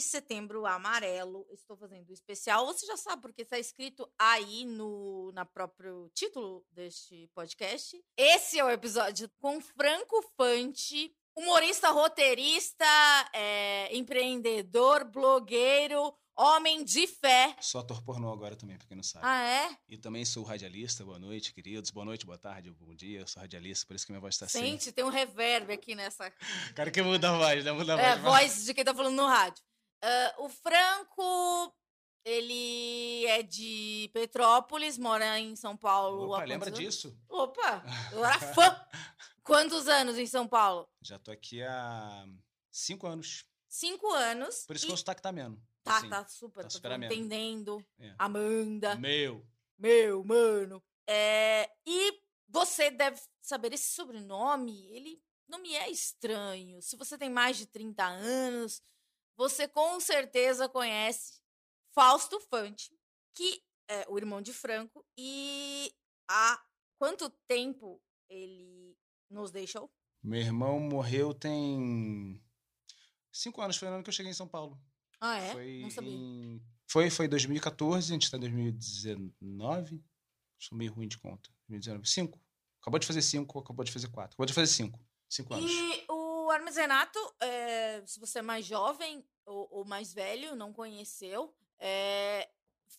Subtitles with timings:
[0.00, 2.66] setembro amarelo estou fazendo o especial.
[2.66, 8.02] Você já sabe porque está escrito aí no na próprio título deste podcast.
[8.16, 12.84] Esse é o episódio com Franco Fante, humorista, roteirista,
[13.32, 17.54] é, empreendedor, blogueiro, homem de fé.
[17.60, 19.24] Sou ator pornô agora também, pra quem não sabe.
[19.26, 19.76] Ah, é?
[19.88, 21.04] E também sou radialista.
[21.04, 21.90] Boa noite, queridos.
[21.90, 23.20] Boa noite, boa tarde, bom dia.
[23.20, 24.60] Eu sou radialista, por isso que minha voz tá assim.
[24.60, 26.30] Sente, tem um reverb aqui nessa.
[26.74, 27.72] Cara, que muda a voz, né?
[27.72, 28.22] Muda a É, voz.
[28.52, 29.62] voz de quem tá falando no rádio.
[30.02, 31.74] Ah, o Franco,
[32.24, 36.30] ele é de Petrópolis, mora em São Paulo.
[36.30, 36.78] Opa, lembra anos?
[36.78, 37.18] disso?
[37.28, 38.86] Opa, eu era fã.
[39.42, 40.88] Quantos anos em São Paulo?
[41.02, 42.26] Já tô aqui há
[42.70, 43.44] cinco anos.
[43.68, 44.64] Cinco anos.
[44.66, 44.88] Por isso e...
[44.88, 45.60] que o sotaque tá menos.
[45.82, 47.84] Tá, Assim, tá super, tá tô super entendendo.
[47.98, 48.14] É.
[48.18, 49.46] Amanda, Meu.
[49.78, 50.82] meu, mano.
[51.06, 56.80] É, e você deve saber, esse sobrenome, ele não me é estranho.
[56.82, 58.82] Se você tem mais de 30 anos,
[59.40, 61.40] você com certeza conhece
[61.94, 62.94] Fausto Fante,
[63.34, 65.90] que é o irmão de Franco, e
[66.28, 66.62] há
[66.98, 68.94] quanto tempo ele
[69.30, 69.90] nos deixou?
[70.22, 72.38] Meu irmão morreu tem
[73.32, 73.78] cinco anos.
[73.78, 74.78] Foi no ano que eu cheguei em São Paulo.
[75.18, 75.52] Ah, é?
[75.52, 76.12] Foi não sabia.
[76.12, 76.62] em...
[76.86, 80.04] Foi, foi 2014, a gente tá em 2019.
[80.58, 81.48] Sou meio ruim de conta.
[81.66, 82.06] 2019.
[82.06, 82.38] Cinco.
[82.82, 84.34] Acabou de fazer cinco, acabou de fazer quatro.
[84.34, 85.00] Acabou de fazer cinco.
[85.30, 85.70] Cinco anos.
[85.70, 90.72] E o Hermes Renato, é, se você é mais jovem ou, ou mais velho, não
[90.72, 92.48] conheceu, é,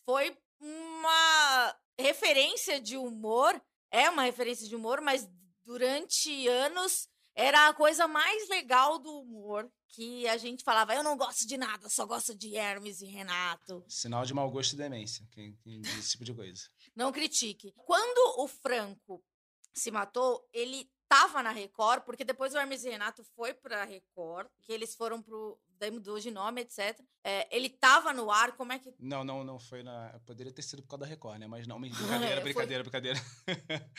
[0.06, 5.30] foi uma referência de humor, é uma referência de humor, mas
[5.64, 11.18] durante anos era a coisa mais legal do humor, que a gente falava, eu não
[11.18, 13.84] gosto de nada, só gosto de Hermes e Renato.
[13.88, 15.28] Sinal de mau gosto e demência.
[15.32, 16.64] Quem, quem esse tipo de coisa.
[16.96, 17.74] Não critique.
[17.76, 19.24] Quando o Franco
[19.74, 24.48] se matou, ele tava na Record, porque depois o Hermes e Renato foi pra Record,
[24.62, 25.60] que eles foram pro.
[25.78, 26.98] Daí mudou de nome, etc.
[27.22, 28.94] É, ele tava no ar, como é que.
[28.98, 30.18] Não, não, não foi na.
[30.26, 31.48] Poderia ter sido por causa da Record, né?
[31.48, 33.20] Mas não, É, brincadeira, foi- brincadeira, brincadeira.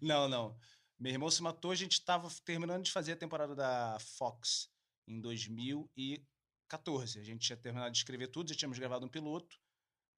[0.00, 0.56] não, não.
[0.98, 4.70] Meu irmão se matou, a gente tava terminando de fazer a temporada da Fox
[5.06, 7.18] em 2014.
[7.18, 9.58] A gente tinha terminado de escrever tudo, já tínhamos gravado um piloto.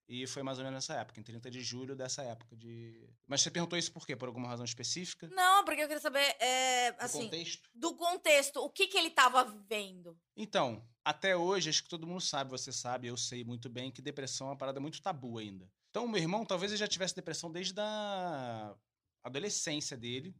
[0.09, 3.09] E foi mais ou menos nessa época, em 30 de julho dessa época de.
[3.27, 4.15] Mas você perguntou isso por quê?
[4.15, 5.29] Por alguma razão específica?
[5.33, 7.71] Não, porque eu queria saber, é, Do assim, contexto?
[7.75, 10.17] do contexto, o que que ele tava vivendo?
[10.37, 14.01] Então, até hoje, acho que todo mundo sabe, você sabe, eu sei muito bem que
[14.01, 15.69] depressão é uma parada muito tabu ainda.
[15.91, 18.77] Então, meu irmão, talvez ele já tivesse depressão desde a
[19.25, 20.37] adolescência dele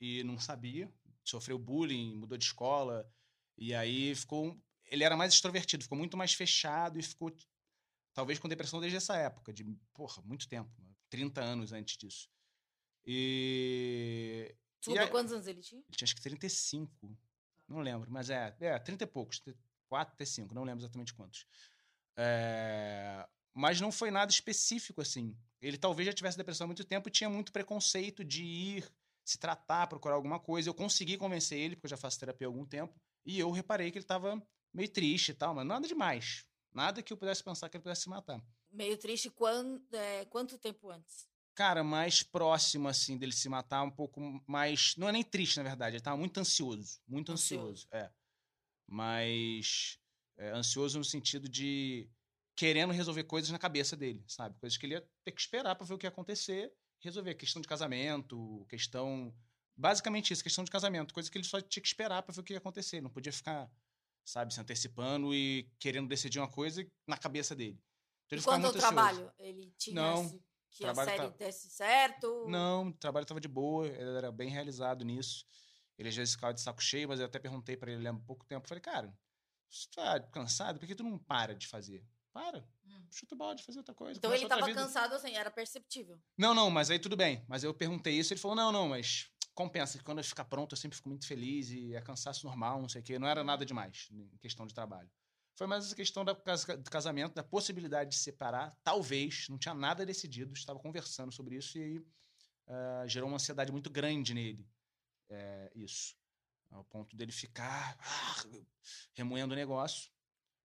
[0.00, 0.90] e não sabia,
[1.22, 3.06] sofreu bullying, mudou de escola
[3.58, 4.56] e aí ficou,
[4.86, 7.30] ele era mais extrovertido, ficou muito mais fechado e ficou
[8.14, 9.64] talvez com depressão desde essa época, de,
[9.94, 10.70] porra, muito tempo,
[11.10, 12.28] 30 anos antes disso.
[13.04, 15.80] E Tudo, aí- quantos anos ele tinha?
[15.80, 17.16] ele tinha acho que 35.
[17.68, 19.42] Não lembro, mas é, é 30 e poucos.
[19.88, 21.46] 4, 35, não lembro exatamente quantos.
[22.16, 25.36] É, mas não foi nada específico assim.
[25.60, 28.92] Ele talvez já tivesse depressão há muito tempo e tinha muito preconceito de ir
[29.24, 30.68] se tratar, procurar alguma coisa.
[30.68, 33.90] Eu consegui convencer ele, porque eu já faço terapia há algum tempo, e eu reparei
[33.90, 34.42] que ele estava
[34.74, 36.44] meio triste e tal, mas nada demais.
[36.74, 38.42] Nada que eu pudesse pensar que ele pudesse se matar.
[38.70, 41.28] Meio triste, quando, é, quanto tempo antes?
[41.54, 44.96] Cara, mais próximo, assim, dele se matar, um pouco mais.
[44.96, 45.96] Não é nem triste, na verdade.
[45.96, 47.00] Ele tava muito ansioso.
[47.06, 47.86] Muito Ansioso.
[47.86, 48.10] ansioso, é.
[48.86, 49.98] Mas.
[50.38, 52.08] é, ansioso no sentido de
[52.56, 54.58] querendo resolver coisas na cabeça dele, sabe?
[54.58, 56.72] Coisas que ele ia ter que esperar pra ver o que ia acontecer.
[57.00, 59.34] Resolver questão de casamento, questão.
[59.76, 61.12] Basicamente isso, questão de casamento.
[61.14, 62.96] Coisa que ele só tinha que esperar pra ver o que ia acontecer.
[62.96, 63.70] Ele não podia ficar,
[64.24, 67.78] sabe, se antecipando e querendo decidir uma coisa na cabeça dele.
[68.26, 68.78] Então ele Quanto ao ansioso.
[68.78, 69.32] trabalho?
[69.38, 72.46] Ele tinha Não, esse- que a série tá- desse certo?
[72.48, 75.44] Não, o trabalho estava de boa, ele era bem realizado nisso.
[75.98, 78.44] Ele às vezes ficava de saco cheio, mas eu até perguntei pra ele há pouco
[78.46, 78.66] tempo.
[78.66, 79.14] Falei, cara,
[79.68, 80.78] você tá cansado?
[80.78, 82.04] Por que tu não para de fazer?
[82.32, 83.06] Para, Hum.
[83.10, 84.16] chuta o balde, fazer outra coisa.
[84.18, 86.18] Então ele tava vida." cansado assim, era perceptível.
[86.38, 87.44] Não, não, mas aí tudo bem.
[87.46, 90.72] Mas eu perguntei isso, ele falou, não, não, mas compensa, que quando eu ficar pronto
[90.72, 93.18] eu sempre fico muito feliz e é cansaço normal, não sei o quê.
[93.18, 95.10] Não era nada demais em questão de trabalho.
[95.54, 100.54] Foi mais essa questão do casamento, da possibilidade de separar, talvez, não tinha nada decidido,
[100.54, 102.06] estava conversando sobre isso e aí
[102.66, 104.66] ah, gerou uma ansiedade muito grande nele,
[105.28, 106.16] é, isso.
[106.70, 108.44] Ao ponto dele ficar ah,
[109.12, 110.10] remoendo o negócio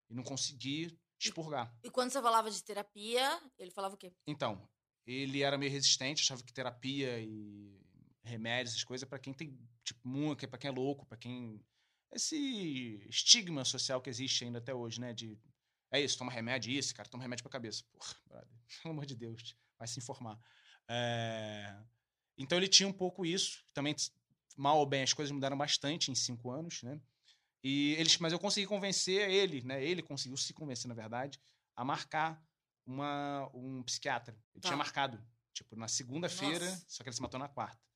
[0.10, 1.76] e não conseguir expurgar.
[1.84, 4.14] E quando você falava de terapia, ele falava o quê?
[4.26, 4.70] Então,
[5.06, 7.87] ele era meio resistente, achava que terapia e
[8.28, 11.64] remédios, essas coisas, para quem tem, tipo, muito, para quem é louco, para quem.
[12.12, 15.14] Esse estigma social que existe ainda até hoje, né?
[15.14, 15.38] De.
[15.92, 17.84] É isso, toma remédio, isso, cara, toma remédio pra cabeça.
[17.92, 18.50] Porra, brother,
[18.84, 20.40] pelo amor de Deus, vai se informar.
[20.90, 21.78] É...
[22.38, 23.66] Então ele tinha um pouco isso.
[23.74, 23.96] Também,
[24.56, 27.00] mal ou bem, as coisas mudaram bastante em cinco anos, né?
[27.64, 29.84] E eles, mas eu consegui convencer ele, né?
[29.84, 31.40] Ele conseguiu se convencer, na verdade,
[31.76, 32.42] a marcar
[32.86, 34.34] uma, um psiquiatra.
[34.54, 34.70] Ele Tá.
[34.70, 35.22] tinha marcado,
[35.54, 37.87] tipo, na segunda-feira, só que ele se matou na quarta.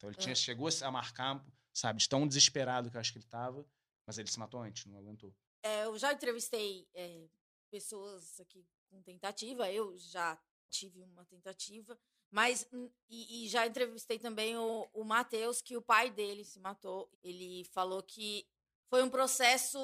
[0.00, 0.22] Então ele Ah.
[0.22, 1.44] tinha, chegou a marcar,
[1.74, 3.66] sabe, de tão desesperado que eu acho que ele tava,
[4.06, 5.34] mas ele se matou antes, não aguentou.
[5.62, 7.28] É, eu já entrevistei é,
[7.70, 12.00] pessoas aqui com tentativa, eu já tive uma tentativa,
[12.30, 16.58] mas hum, e, e já entrevistei também o, o Matheus, que o pai dele se
[16.58, 17.12] matou.
[17.22, 18.48] Ele falou que
[18.88, 19.78] foi um processo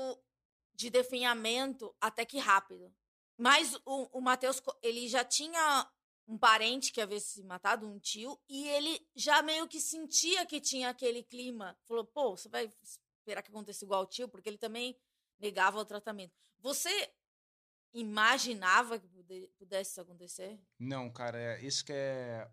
[0.75, 2.91] de definhamento até que rápido.
[3.37, 5.91] Mas o, o Matheus, ele já tinha
[6.27, 10.61] um parente que havia se matado, um tio, e ele já meio que sentia que
[10.61, 11.79] tinha aquele clima.
[11.87, 14.29] Falou, pô, você vai esperar que aconteça igual ao tio?
[14.29, 14.97] Porque ele também
[15.39, 16.35] negava o tratamento.
[16.59, 17.13] Você
[17.95, 20.61] imaginava que pude- pudesse acontecer?
[20.79, 22.51] Não, cara, é isso que é.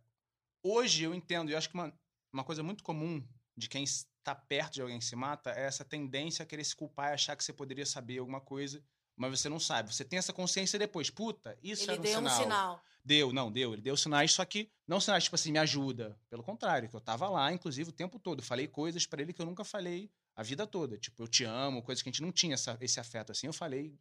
[0.64, 1.94] Hoje eu entendo, e acho que uma,
[2.32, 3.28] uma coisa muito comum
[3.58, 6.76] de quem está perto de alguém que se mata é essa tendência a querer se
[6.76, 8.84] culpar e achar que você poderia saber alguma coisa,
[9.16, 9.94] mas você não sabe.
[9.94, 11.10] Você tem essa consciência depois.
[11.10, 12.34] Puta, isso ele era um deu sinal.
[12.40, 12.84] um sinal.
[13.06, 13.74] Deu, não, deu.
[13.74, 16.18] Ele deu sinais, só que não sinais, tipo assim, me ajuda.
[16.30, 18.42] Pelo contrário, que eu tava lá, inclusive, o tempo todo.
[18.42, 20.98] Falei coisas pra ele que eu nunca falei a vida toda.
[20.98, 23.48] Tipo, eu te amo, coisas que a gente não tinha essa- esse afeto assim.
[23.48, 23.94] Eu falei,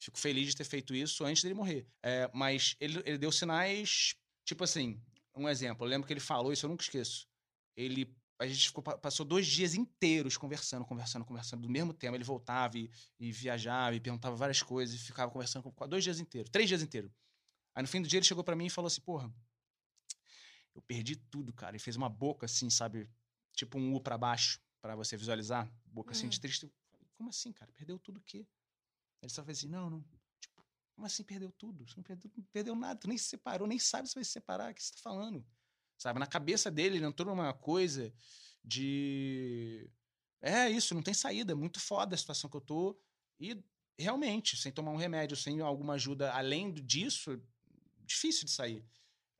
[0.00, 1.86] fico feliz de ter feito isso antes dele morrer.
[2.02, 4.14] É, mas ele, ele deu sinais,
[4.44, 5.00] tipo assim,
[5.36, 5.84] um exemplo.
[5.84, 7.26] Eu lembro que ele falou, isso eu nunca esqueço.
[7.76, 8.14] Ele.
[8.44, 12.16] A gente ficou, pa- passou dois dias inteiros conversando, conversando, conversando do mesmo tema.
[12.16, 16.20] Ele voltava e, e viajava e perguntava várias coisas e ficava conversando com, dois dias
[16.20, 17.10] inteiros, três dias inteiros.
[17.74, 19.32] Aí no fim do dia ele chegou pra mim e falou assim: Porra,
[20.74, 21.76] eu perdi tudo, cara.
[21.76, 23.08] E fez uma boca assim, sabe?
[23.52, 25.70] Tipo um U pra baixo, pra você visualizar.
[25.86, 26.40] Boca assim de Hum.
[26.40, 26.64] triste.
[26.64, 27.72] Eu falei, Como assim, cara?
[27.72, 28.46] Perdeu tudo o quê?
[29.22, 30.04] Ele só fez assim: Não, não.
[30.40, 30.62] Tipo,
[30.94, 31.88] como assim perdeu tudo?
[31.88, 34.30] Você não perdeu, não perdeu nada, tu nem se separou, nem sabe se vai se
[34.32, 34.70] separar.
[34.70, 35.44] O que você tá falando?
[35.98, 36.18] Sabe?
[36.18, 38.12] Na cabeça dele, ele entrou numa coisa
[38.64, 39.88] de.
[40.40, 41.52] É isso, não tem saída.
[41.52, 42.98] é Muito foda a situação que eu tô.
[43.40, 43.56] E
[43.98, 47.40] realmente, sem tomar um remédio, sem alguma ajuda além disso,
[48.04, 48.84] difícil de sair.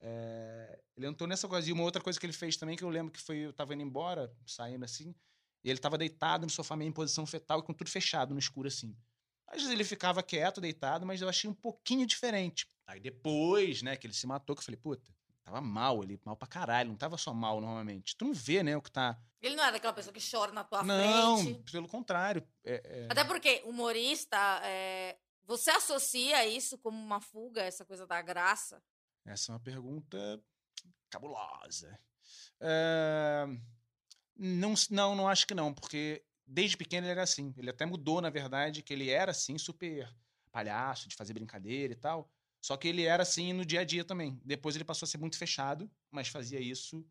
[0.01, 1.69] É, ele entrou nessa coisa.
[1.69, 3.75] E uma outra coisa que ele fez também, que eu lembro que foi, eu tava
[3.75, 5.15] indo embora, saindo assim,
[5.65, 8.39] e ele tava deitado no sofá meio em posição fetal e com tudo fechado no
[8.39, 8.95] escuro assim.
[9.49, 12.67] Às vezes ele ficava quieto, deitado, mas eu achei um pouquinho diferente.
[12.87, 15.11] Aí depois, né, que ele se matou, que eu falei, puta,
[15.45, 18.17] tava mal ali, mal pra caralho, não tava só mal normalmente.
[18.17, 19.19] Tu não vê, né, o que tá.
[19.41, 21.71] Ele não era aquela pessoa que chora na tua não, frente.
[21.71, 22.47] pelo contrário.
[22.65, 28.21] é- é- Até porque humorista, é, você associa isso como uma fuga, essa coisa da
[28.23, 28.83] graça?
[29.27, 30.43] Essa é uma pergunta
[31.11, 31.99] cabulosa.
[32.61, 33.45] É,
[34.37, 37.55] Não, não, não acho que não, porque desde pequeno ele era assim.
[37.57, 40.13] Ele até mudou, na verdade, que ele era assim, super
[40.51, 42.29] palhaço, de fazer brincadeira e tal.
[42.65, 44.41] Só que ele era assim no dia a dia também.
[44.43, 47.07] Depois ele passou a ser muito fechado, mas fazia isso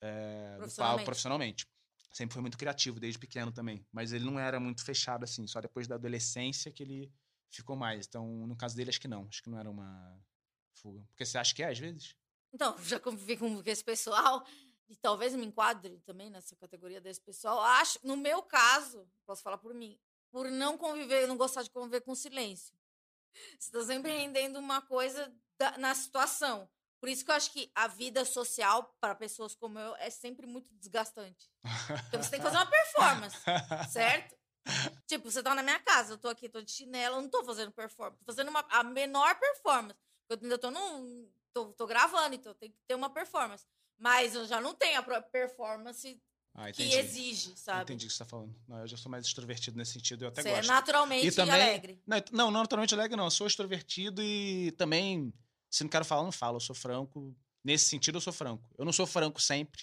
[0.00, 1.04] é, Profissionalmente.
[1.04, 1.66] profissionalmente.
[2.10, 3.86] Sempre foi muito criativo desde pequeno também.
[3.92, 5.46] Mas ele não era muito fechado assim.
[5.46, 7.12] Só depois da adolescência que ele
[7.50, 8.06] ficou mais.
[8.06, 9.26] Então, no caso dele, acho que não.
[9.28, 10.18] Acho que não era uma
[10.72, 11.04] fuga.
[11.10, 12.16] Porque você acha que é, às vezes?
[12.50, 14.42] Então, já convivi com esse pessoal
[14.88, 17.60] e talvez me enquadre também nessa categoria desse pessoal.
[17.60, 20.00] Acho, no meu caso, posso falar por mim,
[20.30, 22.79] por não conviver, não gostar de conviver com silêncio.
[23.58, 26.68] Você está sempre rendendo uma coisa da- na situação.
[27.00, 30.46] Por isso que eu acho que a vida social para pessoas como eu é sempre
[30.46, 31.50] muito desgastante.
[32.02, 33.36] Porque você tem que fazer uma performance,
[33.90, 34.36] certo?
[35.06, 37.42] Tipo, você tá na minha casa, eu tô aqui, tô de chinelo, eu não tô
[37.42, 39.98] fazendo performance, tô fazendo uma, a menor performance.
[40.28, 41.32] Porque eu ainda tô num.
[41.52, 43.66] Tô, tô gravando, então tem que ter uma performance.
[43.98, 46.22] Mas eu já não tenho a própria performance
[46.54, 47.82] Ah, que exige, sabe?
[47.84, 48.54] Entendi o que você tá falando.
[48.68, 50.68] Não, eu já sou mais extrovertido nesse sentido, eu até Você é gosto.
[50.68, 52.02] naturalmente E também- alegre.
[52.06, 53.24] Não, não, naturalmente alegre, não.
[53.24, 55.32] Eu sou extrovertido e também,
[55.70, 56.56] se não quero falar, não falo.
[56.56, 57.34] Eu sou franco.
[57.64, 58.68] Nesse sentido, eu sou franco.
[58.76, 59.82] Eu não sou franco sempre,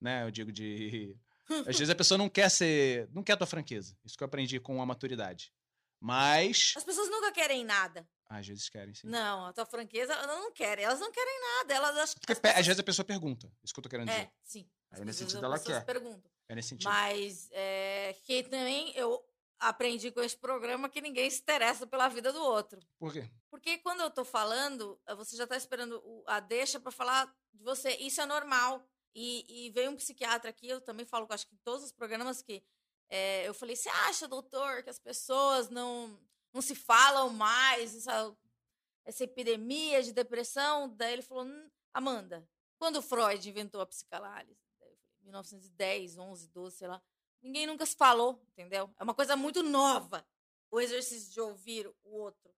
[0.00, 0.22] né?
[0.24, 1.16] Eu digo de.
[1.66, 3.08] Às vezes a pessoa não quer ser.
[3.12, 3.96] Não quer a tua franqueza.
[4.04, 5.52] Isso que eu aprendi com a maturidade.
[6.00, 6.74] Mas.
[6.76, 8.06] As pessoas nunca querem nada.
[8.28, 9.06] Às vezes querem, sim.
[9.06, 10.84] Não, a tua franqueza, elas não querem.
[10.84, 11.74] Elas não querem nada.
[11.74, 13.50] Elas acham Porque as pe- às pessoas- vezes a pessoa pergunta.
[13.62, 14.20] Isso que eu tô querendo dizer.
[14.20, 14.66] É, sim.
[14.94, 15.84] Aí nesse sentido ela quer.
[15.84, 16.30] perguntam.
[16.48, 16.90] É nesse sentido.
[16.90, 19.24] Mas é, que também eu
[19.58, 22.80] aprendi com esse programa que ninguém se interessa pela vida do outro.
[22.98, 23.28] Por quê?
[23.50, 27.62] Porque quando eu tô falando, eh, você já tá esperando a deixa pra falar de
[27.64, 27.90] você.
[27.96, 28.84] Isso é normal.
[29.14, 32.42] E, e veio um psiquiatra aqui, eu também falo, acho que em todos os programas
[32.42, 32.64] que
[33.08, 36.18] eh, eu falei, você acha, doutor, que as pessoas não,
[36.52, 38.06] não se falam mais?
[38.06, 38.32] É-"
[39.04, 40.88] essa epidemia de depressão.
[40.96, 42.46] Daí ele falou: "Hum, Amanda,
[42.76, 44.63] quando Freud inventou a psicanálise?
[45.24, 47.02] Daí eu falei, 1910, 11, 12, sei lá.
[47.42, 48.90] Ninguém nunca se falou, entendeu?
[48.98, 50.26] É uma coisa muito nova
[50.70, 52.52] o exercício de ouvir o outro.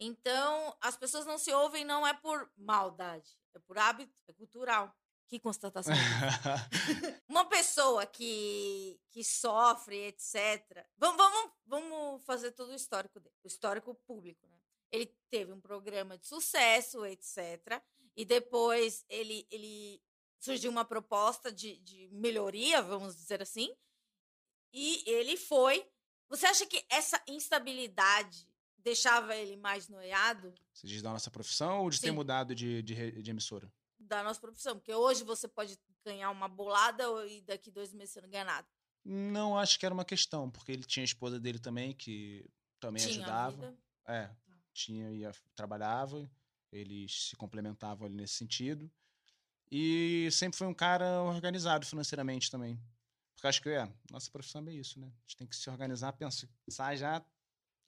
[0.00, 4.94] Então, as pessoas não se ouvem não é por maldade, é por hábito, é cultural.
[5.26, 5.92] Que constatação.
[7.28, 10.86] Uma pessoa que, que sofre, etc.
[10.96, 14.56] Vamos, vamos, vamos fazer todo o histórico dele, o histórico público, né?
[14.90, 17.82] Ele teve um programa de sucesso, etc.
[18.16, 20.00] E depois ele, ele
[20.38, 23.74] surgiu uma proposta de, de melhoria, vamos dizer assim.
[24.72, 25.86] E ele foi.
[26.28, 31.90] Você acha que essa instabilidade deixava ele mais noiado Você diz da nossa profissão ou
[31.90, 32.14] de ter Sim.
[32.14, 33.72] mudado de, de, de emissora?
[33.98, 34.76] da nossa profissão?
[34.76, 38.66] Porque hoje você pode ganhar uma bolada e daqui dois meses você não ganha nada.
[39.04, 42.48] Não, acho que era uma questão, porque ele tinha a esposa dele também, que
[42.80, 43.76] também Tinha ajudava.
[44.06, 44.30] É,
[44.72, 46.30] tinha, ia, trabalhava,
[46.70, 48.90] eles se complementavam ali nesse sentido.
[49.70, 52.80] E sempre foi um cara organizado financeiramente também.
[53.34, 55.06] Porque acho que, é, nossa profissão é bem isso, né?
[55.06, 57.24] A gente tem que se organizar, pensar já.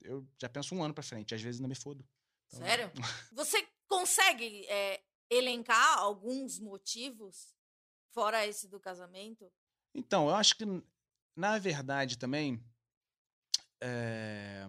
[0.01, 2.07] Eu já penso um ano pra frente, às vezes ainda me fodo.
[2.47, 2.91] Então, Sério?
[3.33, 7.53] Você consegue é, elencar alguns motivos,
[8.11, 9.51] fora esse do casamento?
[9.93, 10.65] Então, eu acho que,
[11.35, 12.63] na verdade, também.
[13.83, 14.67] É,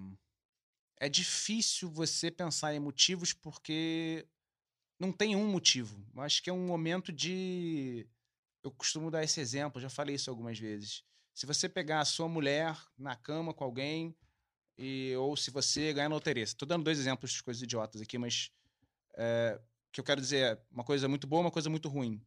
[0.97, 4.27] é difícil você pensar em motivos porque
[5.03, 6.05] não tem um motivo.
[6.19, 8.07] Acho que é um momento de.
[8.63, 11.03] Eu costumo dar esse exemplo, já falei isso algumas vezes.
[11.35, 14.17] Se você pegar a sua mulher na cama com alguém,
[14.79, 16.45] e, ou se você ganhar na loteria.
[16.45, 18.51] Estou dando dois exemplos de coisas idiotas aqui, mas.
[19.15, 19.61] É,
[19.93, 22.25] que eu quero dizer é uma coisa muito boa, uma coisa muito ruim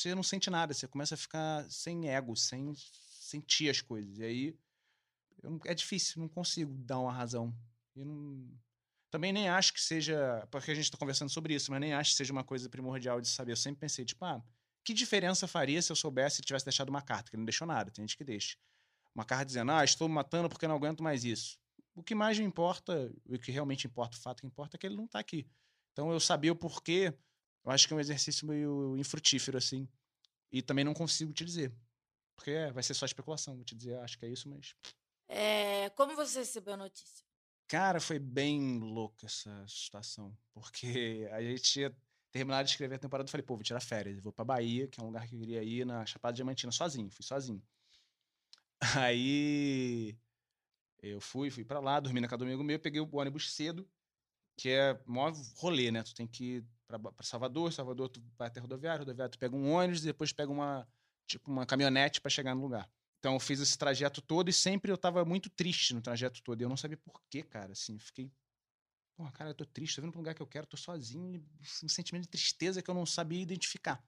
[0.00, 4.18] você não sente nada, você começa a ficar sem ego, sem sentir as coisas.
[4.18, 4.58] E aí
[5.42, 7.54] eu é difícil, não consigo dar uma razão.
[7.94, 8.50] Eu não,
[9.14, 12.10] também nem acho que seja, porque a gente está conversando sobre isso, mas nem acho
[12.10, 13.52] que seja uma coisa primordial de saber.
[13.52, 14.42] Eu sempre pensei, tipo, ah,
[14.82, 17.30] que diferença faria se eu soubesse que tivesse deixado uma carta?
[17.30, 18.56] Que ele não deixou nada, tem gente que deixa.
[19.14, 21.60] Uma carta dizendo, ah, estou me matando porque não aguento mais isso.
[21.94, 24.84] O que mais me importa, o que realmente importa, o fato que importa é que
[24.84, 25.46] ele não está aqui.
[25.92, 27.16] Então eu sabia o porquê,
[27.64, 29.88] eu acho que é um exercício meio infrutífero, assim.
[30.50, 31.72] E também não consigo te dizer.
[32.34, 33.54] Porque é, vai ser só especulação.
[33.54, 34.74] Vou te dizer, acho que é isso, mas.
[35.28, 37.24] É, como você recebeu a notícia?
[37.74, 40.32] Cara, foi bem louca essa situação.
[40.52, 41.96] Porque a gente tinha
[42.30, 43.26] terminado de escrever a temporada.
[43.26, 44.20] Eu falei, pô, vou tirar férias.
[44.20, 47.10] Vou pra Bahia, que é um lugar que eu queria ir, na Chapada Diamantina, sozinho.
[47.10, 47.60] Fui sozinho.
[48.96, 50.16] Aí.
[51.02, 53.90] Eu fui, fui pra lá, dormi na casa do amigo meu, peguei o ônibus cedo,
[54.56, 56.04] que é maior rolê, né?
[56.04, 59.56] Tu tem que ir pra, pra Salvador, Salvador tu vai até rodoviária, rodoviária tu pega
[59.56, 60.86] um ônibus e depois pega uma,
[61.26, 62.88] tipo, uma caminhonete pra chegar no lugar.
[63.24, 66.60] Então eu fiz esse trajeto todo e sempre eu tava muito triste no trajeto todo.
[66.60, 68.30] E eu não sabia por quê, cara, assim, fiquei...
[69.16, 71.42] Porra, cara, eu tô triste, tô vindo pra um lugar que eu quero, tô sozinho,
[71.82, 74.04] um sentimento de tristeza que eu não sabia identificar.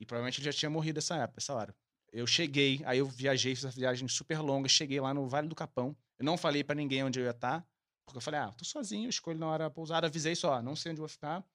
[0.00, 1.76] E provavelmente ele já tinha morrido essa época, essa hora.
[2.10, 5.54] Eu cheguei, aí eu viajei, fiz essa viagem super longa, cheguei lá no Vale do
[5.54, 5.94] Capão.
[6.18, 7.60] Eu não falei pra ninguém onde eu ia estar,
[8.06, 10.74] porque eu falei, ah, tô sozinho, eu escolhi na hora da pousada, avisei só, não
[10.74, 11.46] sei onde eu vou ficar,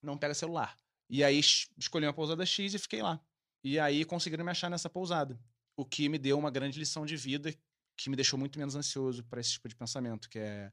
[0.00, 0.78] não pega celular.
[1.10, 3.20] E aí es- escolhi uma pousada X e fiquei lá.
[3.64, 5.36] E aí conseguiram me achar nessa pousada,
[5.78, 7.54] o que me deu uma grande lição de vida,
[7.96, 10.72] que me deixou muito menos ansioso para esse tipo de pensamento, que é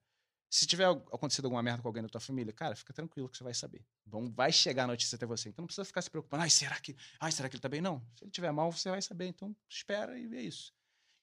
[0.50, 3.43] se tiver acontecido alguma merda com alguém da tua família, cara, fica tranquilo que você
[3.43, 3.85] vai saber.
[4.05, 5.50] Bom, vai chegar a notícia até você.
[5.50, 6.43] Então não precisa ficar se preocupando.
[6.43, 7.81] Ai, será que, ai, será que ele tá bem?
[7.81, 8.00] Não.
[8.15, 9.27] Se ele tiver mal, você vai saber.
[9.27, 10.74] Então espera e vê isso.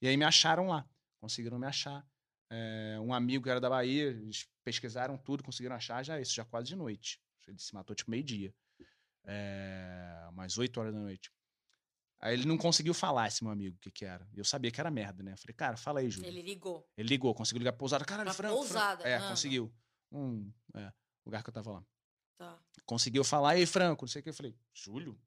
[0.03, 0.87] E aí me acharam lá.
[1.19, 2.07] Conseguiram me achar.
[2.51, 6.45] É, um amigo que era da Bahia, eles pesquisaram tudo, conseguiram achar já isso, já
[6.45, 7.19] quase de noite.
[7.49, 8.55] Ele se matou tipo meio-dia.
[9.25, 11.33] É, umas 8 horas da noite.
[12.23, 14.25] Aí ele não conseguiu falar, esse meu amigo, o que que era.
[14.33, 15.33] Eu sabia que era merda, né?
[15.33, 16.29] Eu falei, cara, fala aí, Júlio.
[16.29, 16.89] Ele ligou.
[16.97, 18.05] Ele ligou, conseguiu ligar pra pousada.
[18.05, 18.55] Caralho, Pra Franco.
[18.65, 18.69] Franco.
[18.73, 19.29] pousada, É, ah.
[19.29, 19.75] conseguiu.
[20.13, 20.93] Um é,
[21.27, 21.85] lugar que eu tava lá.
[22.39, 22.59] Tá.
[22.87, 24.31] Conseguiu falar, ei, Franco, não sei o que.
[24.31, 25.21] Eu falei, Júlio?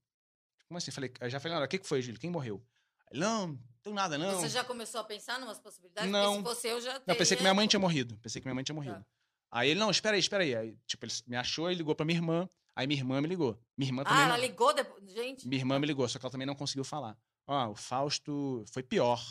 [0.67, 0.89] Como assim?
[0.89, 2.19] Falei, eu já falei, o que que foi, Júlio?
[2.19, 2.65] Quem morreu?
[3.11, 4.39] Ele, não, não tem nada, não.
[4.39, 6.09] Você já começou a pensar em umas possibilidades?
[6.09, 6.41] Não.
[6.41, 8.17] Porque se fosse eu, já Não, pensei que teria- minha mãe tinha morrido.
[8.19, 8.95] Pensei que minha mãe tinha morrido.
[8.95, 9.05] Tá.
[9.51, 10.55] Aí ele, não, espera aí, espera aí.
[10.55, 10.77] aí.
[10.87, 12.49] Tipo, ele me achou e ligou pra minha irmã.
[12.75, 13.57] Aí minha irmã me ligou.
[13.77, 14.35] Minha irmã também Ah, não...
[14.35, 15.03] ela ligou depois.
[15.11, 17.17] Gente, Minha irmã me ligou, só que ela também não conseguiu falar.
[17.47, 19.21] Ó, o Fausto foi pior.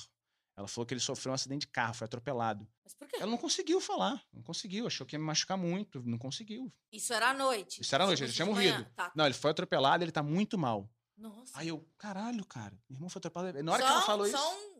[0.57, 2.67] Ela falou que ele sofreu um acidente de carro, foi atropelado.
[2.85, 3.17] mas por quê?
[3.17, 4.87] Ela não conseguiu falar, não conseguiu.
[4.87, 6.73] Achou que ia me machucar muito, não conseguiu.
[6.93, 7.81] Isso era à noite.
[7.83, 8.85] Isso era à noite, ele tinha morrido.
[8.95, 9.13] Tá.
[9.17, 10.89] Não, ele foi atropelado, ele tá muito mal.
[11.17, 11.53] Nossa.
[11.59, 13.61] Aí eu, caralho, cara, meu irmão foi atropelado.
[13.65, 14.37] Na hora só, que ela falou isso.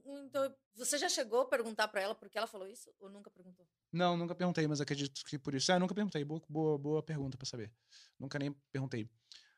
[0.07, 2.93] Um, então, você já chegou a perguntar pra ela por que ela falou isso?
[3.01, 3.67] Ou nunca perguntou?
[3.95, 5.71] Não, nunca perguntei, mas acredito que por isso.
[5.71, 6.25] É, nunca perguntei.
[6.25, 7.71] Boa, boa, boa pergunta pra saber.
[8.19, 9.09] Nunca nem perguntei.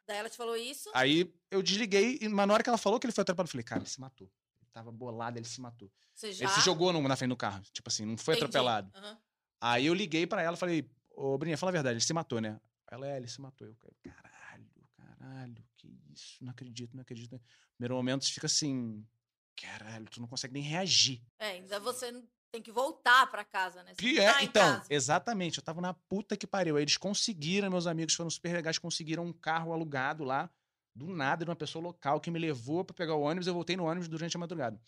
[0.06, 0.90] Daí ela te falou isso.
[0.94, 3.52] Aí eu desliguei, e- mas na hora que ela falou que ele foi atropelado, eu
[3.52, 4.30] falei, cara, ele se matou.
[4.60, 5.90] Ele tava bolado, ele se matou.
[6.14, 6.44] Você já.
[6.44, 7.62] Ele se jogou no- na frente do carro.
[7.72, 8.44] Tipo assim, não foi Entendi.
[8.44, 8.90] atropelado.
[8.94, 9.18] Aham.
[9.60, 12.40] Aí eu liguei pra ela e falei, ô, Brinha, fala a verdade, ele se matou,
[12.40, 12.60] né?
[12.90, 13.66] Ela é, ele se matou.
[13.66, 16.36] Eu, caralho, caralho, que isso?
[16.44, 17.40] Não acredito, não acredito.
[17.76, 19.04] Primeiro momento, você fica assim,
[19.56, 21.20] caralho, tu não consegue nem reagir.
[21.38, 22.12] É, ainda você
[22.52, 23.92] tem que voltar pra casa, né?
[23.94, 24.86] Você Que é, então, casa.
[24.90, 25.58] exatamente.
[25.58, 26.76] Eu tava na puta que pariu.
[26.76, 30.50] Aí eles conseguiram, meus amigos foram super legais, conseguiram um carro alugado lá,
[30.94, 33.46] do nada, de uma pessoa local que me levou pra pegar o ônibus.
[33.46, 34.80] Eu voltei no ônibus durante a madrugada.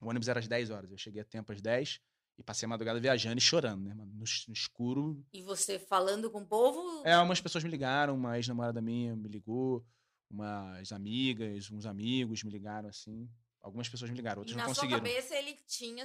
[0.00, 0.90] O ônibus era às 10 horas.
[0.90, 2.00] Eu cheguei a tempo às 10
[2.38, 4.12] e passei a madrugada viajando e chorando, né, mano?
[4.12, 5.24] No, no escuro.
[5.32, 7.02] E você falando com o povo.
[7.04, 9.84] É, umas pessoas me ligaram, uma ex-namorada minha me ligou,
[10.30, 13.28] umas amigas, uns amigos me ligaram, assim.
[13.60, 15.04] Algumas pessoas me ligaram, e outras na não sua conseguiram.
[15.04, 16.04] cabeça ele tinha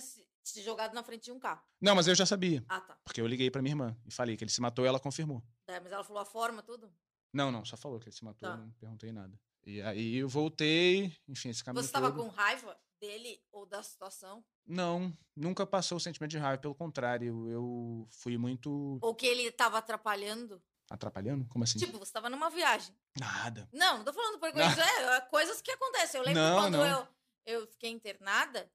[0.49, 1.61] se jogado na frente de um carro.
[1.81, 2.63] Não, mas eu já sabia.
[2.69, 2.97] Ah, tá.
[3.03, 5.43] Porque eu liguei pra minha irmã e falei que ele se matou e ela confirmou.
[5.67, 6.91] É, mas ela falou a forma, tudo.
[7.33, 8.57] Não, não, só falou que ele se matou, Tá.
[8.57, 9.39] não perguntei nada.
[9.65, 12.23] E aí eu voltei, enfim, esse caminho Você estava todo.
[12.23, 14.43] com raiva dele ou da situação?
[14.65, 19.43] Não, nunca passou o sentimento de raiva, pelo contrário, eu fui muito Ou que ele
[19.43, 20.61] estava atrapalhando?
[20.89, 21.45] atrapalhando?
[21.49, 21.77] Como assim?
[21.79, 22.95] Tipo, você estava numa viagem.
[23.19, 23.67] Nada.
[23.73, 24.81] Não, não tô falando por coisa.
[24.81, 26.17] É, é coisas que acontecem.
[26.19, 26.85] Eu lembro Não, quando não.
[26.85, 27.07] Eu,
[27.45, 28.71] eu fiquei internada,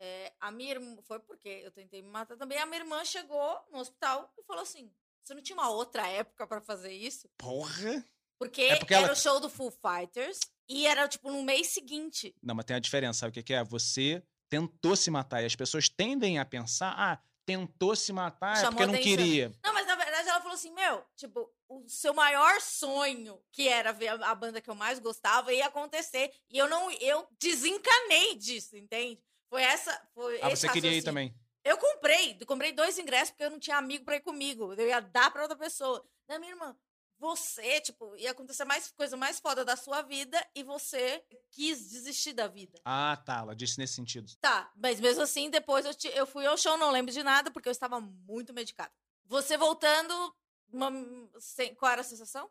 [0.00, 0.96] é, a minha irmã.
[1.02, 2.58] Foi porque eu tentei me matar também.
[2.58, 4.90] A minha irmã chegou no hospital e falou assim:
[5.22, 7.28] você não tinha uma outra época pra fazer isso?
[7.38, 8.04] Porra!
[8.38, 11.68] Porque, É porque era ela- o show do Full Fighters e era, tipo, no mês
[11.68, 12.34] seguinte.
[12.42, 13.62] Não, mas tem a diferença, sabe o que é?
[13.64, 18.66] Você tentou se matar e as pessoas tendem a pensar, ah, tentou se matar é
[18.70, 19.02] porque não atenção.
[19.16, 19.52] queria.
[19.64, 23.92] Não, mas na verdade ela falou assim: meu, tipo, o seu maior sonho, que era
[23.92, 26.32] ver a, a banda que eu mais gostava, ia acontecer.
[26.50, 26.90] E eu não.
[26.90, 29.22] Eu desencanei disso, entende?
[29.54, 30.08] Foi essa.
[30.12, 31.32] Foi Ah, você queria ir também.
[31.64, 34.74] Eu comprei, comprei dois ingressos porque eu não tinha amigo pra ir comigo.
[34.74, 36.04] Eu ia dar pra outra pessoa.
[36.26, 36.76] Da minha irmã,
[37.20, 42.32] você, tipo, ia acontecer mais coisa mais foda da sua vida e você quis desistir
[42.32, 42.80] da vida.
[42.84, 44.32] Ah, tá, ela disse nesse sentido.
[44.40, 47.48] Tá, mas mesmo assim, depois eu, te- eu fui ao show, não lembro de nada,
[47.52, 48.90] porque eu estava muito medicada.
[49.26, 50.34] Você voltando,
[50.72, 50.90] uma-
[51.38, 52.50] sem- qual era a sensação?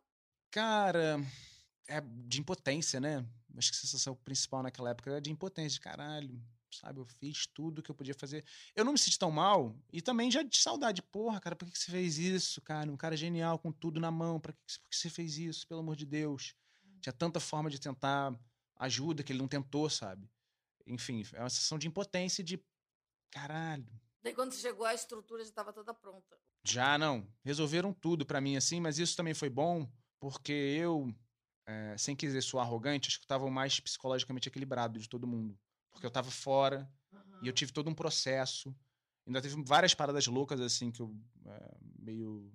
[0.49, 1.19] Cara,
[1.89, 3.25] é de impotência, né?
[3.57, 6.41] Acho que a sensação principal naquela época era de impotência, de caralho,
[6.77, 6.99] sabe?
[6.99, 8.43] Eu fiz tudo que eu podia fazer.
[8.75, 11.01] Eu não me senti tão mal e também já de saudade.
[11.01, 12.91] Porra, cara, por que que você fez isso, cara?
[12.91, 15.79] Um cara genial, com tudo na mão, pra que, por que você fez isso, pelo
[15.79, 16.55] amor de Deus?
[17.01, 18.33] Tinha tanta forma de tentar
[18.77, 20.29] ajuda que ele não tentou, sabe?
[20.85, 22.63] Enfim, é uma sensação de impotência e de
[23.31, 23.87] caralho.
[24.21, 26.37] Daí quando chegou a estrutura já estava toda pronta.
[26.63, 27.27] Já não.
[27.43, 31.13] Resolveram tudo pra mim assim, mas isso também foi bom porque eu,
[31.65, 35.27] eh, sem querer soar arrogante, acho que eu tava o mais psicologicamente equilibrado de todo
[35.27, 35.59] mundo.
[35.93, 36.89] Porque eu tava fora
[37.41, 38.75] e eu tive todo um processo.
[39.25, 42.51] Ainda teve várias paradas loucas assim que eu eh, meio.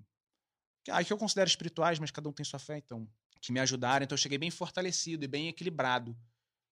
[0.85, 3.09] que- Ah, que eu considero espirituais, mas cada um tem sua fé, então.
[3.41, 4.05] Que me ajudaram.
[4.05, 6.17] Então eu cheguei bem fortalecido e bem equilibrado.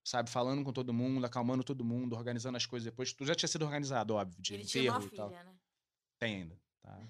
[0.04, 0.30] Sabe?
[0.30, 3.12] Falando com todo mundo, acalmando todo mundo, organizando as coisas depois.
[3.12, 5.28] Tu já tinha sido organizado, óbvio, de Ele tinha uma enterro e tal.
[5.30, 5.56] filha, né?
[6.18, 7.00] Tem ainda, tá?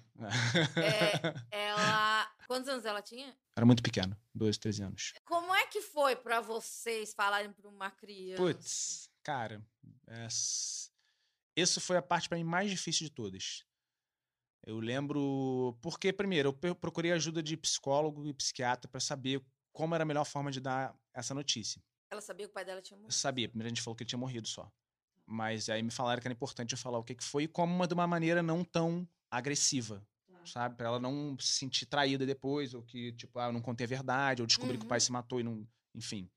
[0.75, 2.27] É, ela.
[2.47, 3.37] Quantos anos ela tinha?
[3.55, 5.13] Era muito pequeno, 12, 13 anos.
[5.25, 8.41] Como é que foi pra vocês falarem pra uma criança?
[8.41, 9.61] Putz, cara,
[10.07, 10.89] essa...
[11.55, 13.65] isso foi a parte pra mim mais difícil de todas.
[14.65, 15.77] Eu lembro.
[15.81, 20.25] Porque, primeiro, eu procurei ajuda de psicólogo e psiquiatra pra saber como era a melhor
[20.25, 21.83] forma de dar essa notícia.
[22.09, 23.13] Ela sabia que o pai dela tinha Eu morrido.
[23.13, 24.71] sabia, primeiro a gente falou que ele tinha morrido só.
[25.25, 27.73] Mas aí me falaram que era importante eu falar o que, que foi, e como
[27.75, 30.01] uma, de uma maneira não tão agressiva,
[30.45, 30.75] sabe?
[30.75, 33.87] Pra ela não se sentir traída depois, ou que, tipo, ah, eu não contei a
[33.89, 34.89] verdade, ou descobri que o Uhum.
[34.89, 35.67] pai se matou e não.
[35.93, 36.29] Enfim.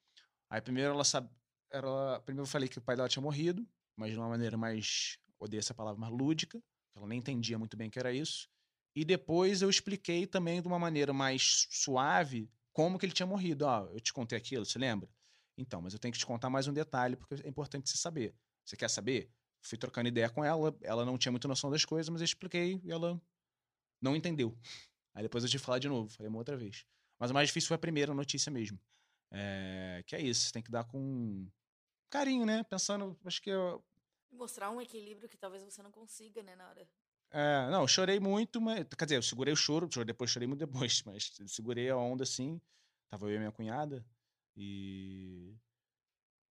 [0.50, 1.31] Aí primeiro ela sabe.
[1.70, 5.18] Ela, primeiro eu falei que o pai dela tinha morrido, mas de uma maneira mais.
[5.38, 6.62] Odeio essa palavra, mais lúdica.
[6.94, 8.48] Ela nem entendia muito bem o que era isso.
[8.94, 13.64] E depois eu expliquei também de uma maneira mais suave como que ele tinha morrido.
[13.64, 15.09] Ó, eu te contei aquilo, você lembra?
[15.56, 18.35] Então, mas eu tenho que te contar mais um detalhe, porque é importante você saber.
[18.64, 19.30] Você quer saber?
[19.62, 22.80] Fui trocando ideia com ela, ela não tinha muita noção das coisas, mas eu expliquei
[22.83, 23.20] e ela
[24.00, 24.56] não entendeu.
[25.14, 26.87] Aí depois eu tive que falar de novo, falei uma outra vez.
[27.18, 28.78] Mas o mais difícil foi a primeira notícia mesmo.
[29.30, 31.46] É, que é isso, você tem que dar com
[32.11, 32.62] carinho, né?
[32.64, 33.83] Pensando, acho que eu,
[34.33, 36.88] Mostrar um equilíbrio que talvez você não consiga, né, na hora.
[37.33, 38.87] É, não, chorei muito, mas.
[38.96, 42.61] Quer dizer, eu segurei o choro, depois chorei muito depois, mas segurei a onda assim.
[43.09, 44.05] Tava eu e minha cunhada.
[44.57, 45.57] E.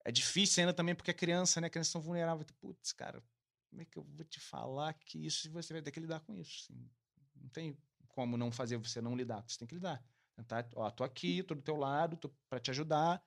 [0.05, 1.69] É difícil ainda também porque é criança, né?
[1.69, 2.45] Criança tão vulnerável.
[2.61, 3.23] Putz, cara,
[3.69, 6.35] como é que eu vou te falar que isso você vai ter que lidar com
[6.35, 6.65] isso?
[6.65, 6.91] assim?
[7.37, 7.77] Não tem
[8.09, 9.45] como não fazer você não lidar.
[9.47, 10.03] Você tem que lidar.
[10.35, 13.23] Tentar, ó, tô aqui, tô do teu lado, tô pra te ajudar.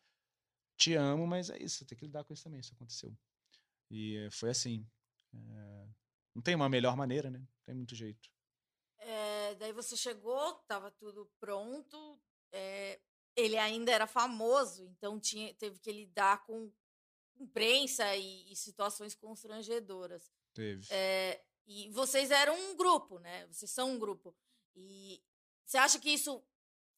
[0.77, 2.59] Te amo, mas é isso, tem que lidar com isso também.
[2.59, 3.15] Isso aconteceu.
[3.89, 4.87] E eh, foi assim.
[5.33, 5.87] É,
[6.35, 7.39] não tem uma melhor maneira, né?
[7.39, 8.29] Não tem muito jeito.
[8.97, 12.19] É, daí você chegou, tava tudo pronto.
[12.51, 12.99] é,
[13.35, 16.71] ele ainda era famoso, então tinha, teve que lidar com
[17.39, 20.31] imprensa e, e situações constrangedoras.
[20.53, 20.87] Teve.
[21.65, 23.47] E vocês eram um grupo, né?
[23.47, 24.35] Vocês são um grupo.
[24.75, 25.23] E
[25.65, 26.43] você acha que isso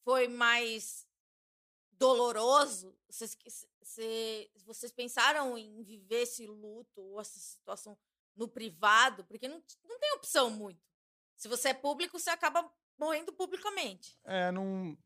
[0.04, 1.08] foi mais
[1.98, 2.96] doloroso?
[3.10, 3.38] Vocês,
[3.82, 7.98] cê, vocês pensaram em viver esse luto ou essa situação
[8.36, 9.24] no privado?
[9.26, 10.82] Porque não, não tem opção muito.
[11.36, 14.18] Se você é público, você acaba morrendo publicamente.
[14.24, 14.98] É, não.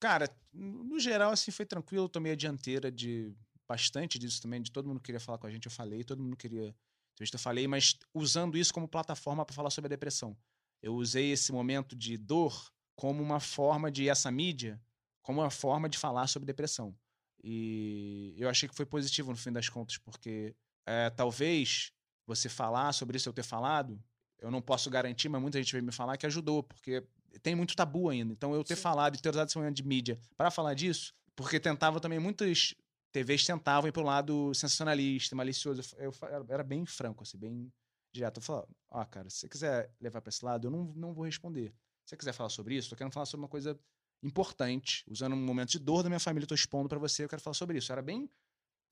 [0.00, 2.04] Cara, no geral, assim, foi tranquilo.
[2.04, 3.34] Eu tomei a dianteira de
[3.66, 6.36] bastante disso também, de todo mundo queria falar com a gente, eu falei, todo mundo
[6.36, 6.74] queria
[7.20, 10.36] eu falei, mas usando isso como plataforma para falar sobre a depressão.
[10.80, 14.80] Eu usei esse momento de dor como uma forma de essa mídia,
[15.28, 16.96] como uma forma de falar sobre depressão.
[17.44, 21.92] E eu achei que foi positivo no fim das contas, porque é, talvez
[22.26, 24.02] você falar sobre isso eu ter falado,
[24.38, 27.06] eu não posso garantir, mas muita gente veio me falar que ajudou, porque
[27.42, 28.32] tem muito tabu ainda.
[28.32, 28.80] Então eu ter Sim.
[28.80, 32.74] falado e ter usado esse momento de mídia para falar disso, porque tentava também muitas
[33.12, 35.94] TVs tentavam ir pro lado sensacionalista, malicioso.
[35.98, 37.70] Eu, eu era bem franco, assim, bem
[38.14, 38.38] direto.
[38.38, 41.12] Eu falava, ó, oh, cara, se você quiser levar para esse lado, eu não, não
[41.12, 41.74] vou responder.
[42.06, 43.78] Se você quiser falar sobre isso, eu quero falar sobre uma coisa
[44.22, 47.42] importante, usando um momento de dor da minha família, tô expondo para você, eu quero
[47.42, 47.92] falar sobre isso.
[47.92, 48.28] Era bem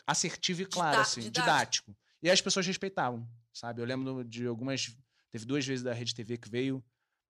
[0.06, 1.42] assertivo e claro, assim, didático.
[1.42, 1.96] didático.
[2.22, 3.82] E as pessoas respeitavam, sabe?
[3.82, 4.96] Eu lembro de algumas.
[5.30, 6.84] Teve duas vezes da Rede TV que veio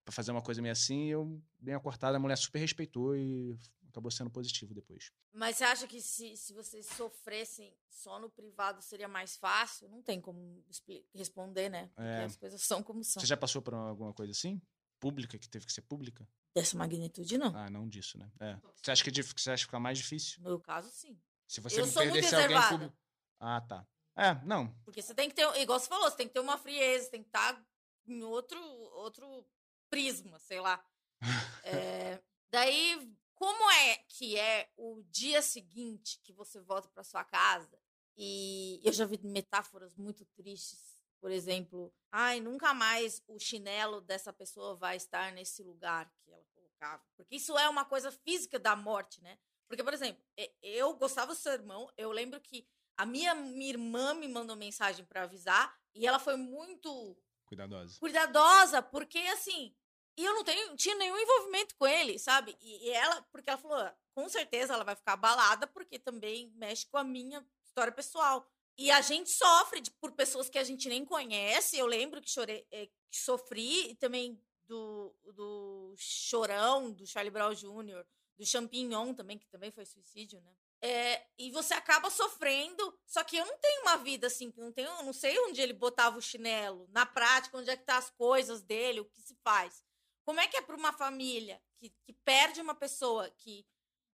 [0.05, 3.17] para fazer uma coisa meio assim, e eu dei uma cortada, a mulher super respeitou
[3.17, 5.11] e acabou sendo positivo depois.
[5.33, 9.89] Mas você acha que se, se vocês sofressem só no privado seria mais fácil?
[9.89, 10.65] Não tem como
[11.13, 11.91] responder, né?
[11.95, 12.25] Porque é.
[12.25, 13.21] as coisas são como são.
[13.21, 14.63] Você já passou por alguma coisa assim?
[15.01, 16.29] Pública, que teve que ser pública?
[16.57, 17.55] Dessa magnitude, não.
[17.55, 18.33] Ah, não disso, né?
[18.41, 18.57] É.
[18.83, 20.43] Você acha que, é você acha que fica mais difícil?
[20.43, 21.21] No meu caso, sim.
[21.47, 22.97] Se você Eu não perdesse alguém público.
[23.39, 23.87] Ah, tá.
[24.17, 24.75] É, não.
[24.83, 27.23] Porque você tem que ter, igual você falou, você tem que ter uma frieza, tem
[27.23, 27.63] que estar tá
[28.07, 28.59] em outro,
[28.95, 29.47] outro
[29.91, 30.83] prisma, sei lá.
[31.63, 37.79] é, daí como é que é o dia seguinte que você volta para sua casa?
[38.17, 40.96] E eu já vi metáforas muito tristes.
[41.21, 46.45] Por exemplo, ai, nunca mais o chinelo dessa pessoa vai estar nesse lugar que ela
[46.55, 47.03] colocava.
[47.17, 49.39] Porque isso é uma coisa física da morte, né?
[49.69, 50.23] Porque, por exemplo,
[50.63, 55.05] eu gostava do seu irmão, eu lembro que a minha, minha irmã me mandou mensagem
[55.05, 57.99] para avisar e ela foi muito cuidadosa.
[57.99, 59.75] Cuidadosa, porque assim,
[60.17, 62.57] e eu não tenho, tinha nenhum envolvimento com ele, sabe?
[62.61, 66.87] E, e, ela, porque ela falou, com certeza ela vai ficar abalada, porque também mexe
[66.87, 68.49] com a minha história pessoal.
[68.79, 71.79] E a gente sofre de, por pessoas que a gente nem conhece.
[71.79, 78.05] Eu lembro que chorei, é, que sofri também do, do Chorão, do Charlie Brown Jr.,
[78.37, 80.55] do Champignon também, que também foi suicídio, né?
[80.83, 84.91] É, e você acaba sofrendo, só que eu não tenho uma vida assim, não tenho,
[85.03, 88.63] não sei onde ele botava o chinelo, na prática, onde é que tá as coisas
[88.63, 89.83] dele, o que se faz.
[90.23, 93.67] Como é que é para uma família que, que perde uma pessoa que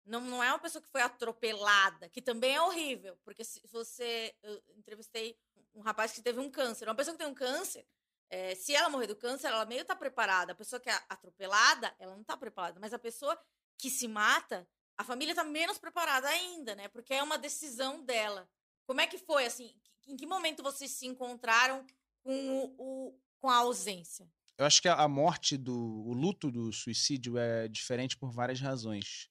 [0.05, 4.35] não, não é uma pessoa que foi atropelada, que também é horrível, porque se você.
[4.43, 5.37] Eu entrevistei
[5.75, 6.89] um rapaz que teve um câncer.
[6.89, 7.87] Uma pessoa que tem um câncer,
[8.29, 10.53] é, se ela morrer do câncer, ela meio tá preparada.
[10.53, 12.79] A pessoa que é atropelada, ela não tá preparada.
[12.81, 13.39] Mas a pessoa
[13.79, 16.89] que se mata, a família tá menos preparada ainda, né?
[16.89, 18.49] Porque é uma decisão dela.
[18.87, 19.75] Como é que foi, assim?
[20.07, 21.85] Em que momento vocês se encontraram
[22.23, 24.31] com, o, o com a ausência?
[24.59, 25.75] Eu acho que a morte do.
[25.75, 29.30] o luto do suicídio é diferente por várias razões.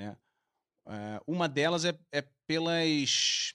[0.00, 0.16] Né?
[0.88, 3.54] É, uma delas é, é pelas.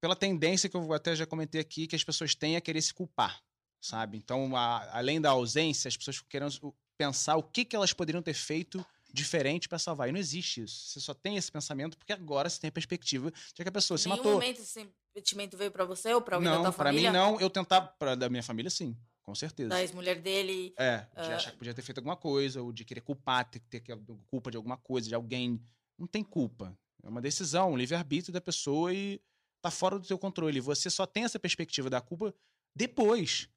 [0.00, 2.92] pela tendência que eu até já comentei aqui, que as pessoas têm a querer se
[2.92, 3.40] culpar.
[3.80, 4.18] Sabe?
[4.18, 6.48] Então, a, além da ausência, as pessoas querem
[6.96, 10.08] pensar o que, que elas poderiam ter feito diferente para salvar.
[10.08, 10.88] E não existe isso.
[10.88, 13.96] Você só tem esse pensamento porque agora você tem a perspectiva de que a pessoa
[13.96, 14.32] se matou.
[14.32, 17.10] Em momento esse sentimento veio para você ou para alguém não, da tua família?
[17.10, 17.40] Não, para mim não.
[17.40, 18.96] Eu tentar para da minha família sim.
[19.22, 19.68] Com certeza.
[19.68, 20.72] Da ex-mulher dele.
[20.78, 21.34] É, de uh...
[21.34, 23.82] achar que podia ter feito alguma coisa, ou de querer culpar, ter, ter
[24.26, 25.62] culpa de alguma coisa, de alguém.
[25.98, 26.76] Não tem culpa.
[27.02, 29.20] É uma decisão, um livre-arbítrio da pessoa e
[29.60, 30.60] tá fora do seu controle.
[30.60, 32.34] Você só tem essa perspectiva da culpa
[32.74, 33.48] depois.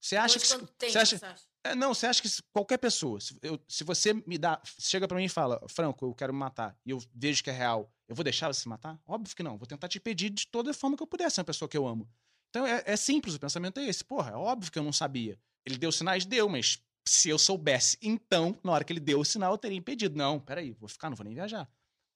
[0.00, 0.66] Você acha depois que.
[0.78, 1.44] Tempo, você acha, você acha?
[1.62, 4.60] É, não, você acha que qualquer pessoa, se, eu, se você me dá.
[4.78, 7.52] Chega para mim e fala, Franco, eu quero me matar, e eu vejo que é
[7.52, 8.98] real, eu vou deixar você se matar?
[9.06, 9.58] Óbvio que não.
[9.58, 11.76] Vou tentar te impedir de toda forma que eu puder, se é uma pessoa que
[11.76, 12.08] eu amo.
[12.48, 14.02] Então é, é simples, o pensamento é esse.
[14.02, 15.38] Porra, é óbvio que eu não sabia.
[15.66, 16.24] Ele deu sinais?
[16.24, 19.76] Deu, mas se eu soubesse, então, na hora que ele deu o sinal, eu teria
[19.76, 20.16] impedido.
[20.16, 21.68] Não, peraí, vou ficar, não vou nem viajar.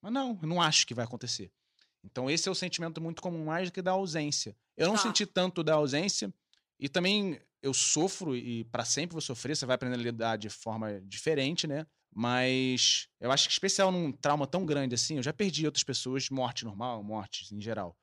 [0.04, 1.50] Mas não, eu não acho que vai acontecer.
[2.04, 4.54] Então, esse é o sentimento muito comum, mais do que da ausência.
[4.76, 5.00] Eu não tá.
[5.00, 6.30] senti tanto da ausência,
[6.78, 10.50] e também eu sofro, e para sempre vou sofrer, você vai aprender a lidar de
[10.50, 11.86] forma diferente, né?
[12.14, 16.28] Mas eu acho que, especial num trauma tão grande assim, eu já perdi outras pessoas,
[16.28, 17.96] morte normal, mortes em geral.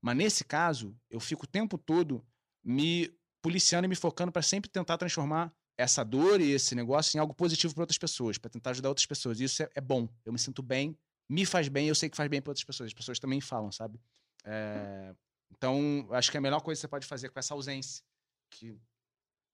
[0.00, 2.24] Mas nesse caso, eu fico o tempo todo
[2.62, 7.20] me policiando e me focando para sempre tentar transformar essa dor e esse negócio em
[7.20, 9.40] algo positivo para outras pessoas, para tentar ajudar outras pessoas.
[9.40, 10.08] E isso é, é, bom.
[10.24, 10.96] Eu me sinto bem,
[11.28, 12.88] me faz bem, eu sei que faz bem para outras pessoas.
[12.88, 14.00] As pessoas também falam, sabe?
[14.44, 15.14] É...
[15.50, 18.04] Então, acho que a melhor coisa que você pode fazer com essa ausência,
[18.50, 18.78] que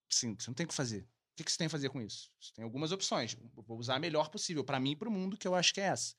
[0.08, 1.02] sim, você não tem o que fazer.
[1.02, 2.30] O que, que você tem a fazer com isso?
[2.40, 3.36] Você tem algumas opções.
[3.54, 5.80] Vou usar a melhor possível para mim e para o mundo, que eu acho que
[5.80, 6.14] é essa.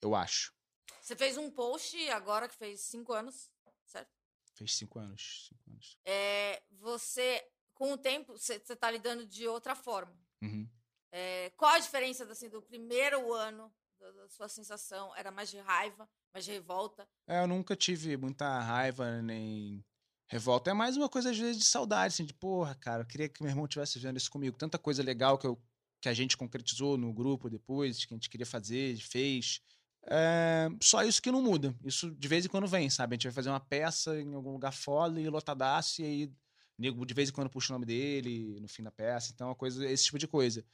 [0.00, 0.54] Eu acho.
[1.02, 3.52] Você fez um post agora que fez cinco anos,
[3.84, 4.10] certo?
[4.54, 5.48] Fez cinco anos.
[5.48, 5.98] Cinco anos.
[6.04, 10.16] É, você, com o tempo, você, você tá lidando de outra forma.
[10.40, 10.68] Uhum.
[11.10, 13.70] É, qual a diferença assim, do primeiro ano
[14.10, 15.14] da, sua sensação?
[15.16, 17.06] Era mais de raiva, mais de revolta?
[17.26, 19.84] É, eu nunca tive muita raiva nem
[20.26, 20.70] revolta.
[20.70, 23.42] É mais uma coisa, às vezes, de saudade, assim, de porra, cara, eu queria que
[23.42, 24.56] meu irmão estivesse vendo isso comigo.
[24.56, 25.60] Tanta coisa legal que, eu,
[26.00, 29.60] que a gente concretizou no grupo depois, que a gente queria fazer, fez.
[30.06, 31.76] É, só isso que não muda.
[31.84, 33.14] Isso de vez em quando vem, sabe?
[33.14, 36.32] A gente vai fazer uma peça em algum lugar foda e lotadaço, e aí
[36.78, 39.30] nego de vez em quando puxa o nome dele no fim da peça.
[39.32, 40.64] Então, é uma coisa, esse tipo de coisa.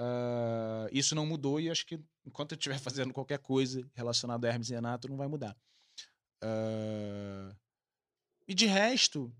[0.00, 4.50] Ah, isso não mudou e acho que enquanto eu estiver fazendo qualquer coisa relacionada a
[4.50, 5.56] Hermes e Renato, não vai mudar.
[6.40, 7.54] Ah,
[8.46, 9.34] e de resto,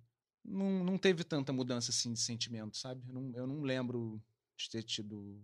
[0.44, 3.03] não, não teve tanta mudança assim de sentimento, sabe?
[3.09, 4.21] Eu não, eu não lembro
[4.57, 5.42] de ter tido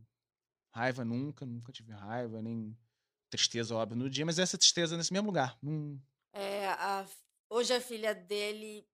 [0.72, 2.76] raiva nunca, nunca tive raiva, nem
[3.30, 5.56] tristeza, óbvio, no dia, mas essa tristeza nesse mesmo lugar.
[5.62, 6.00] Não,
[6.32, 7.06] É, a-
[7.48, 8.84] hoje a filha dele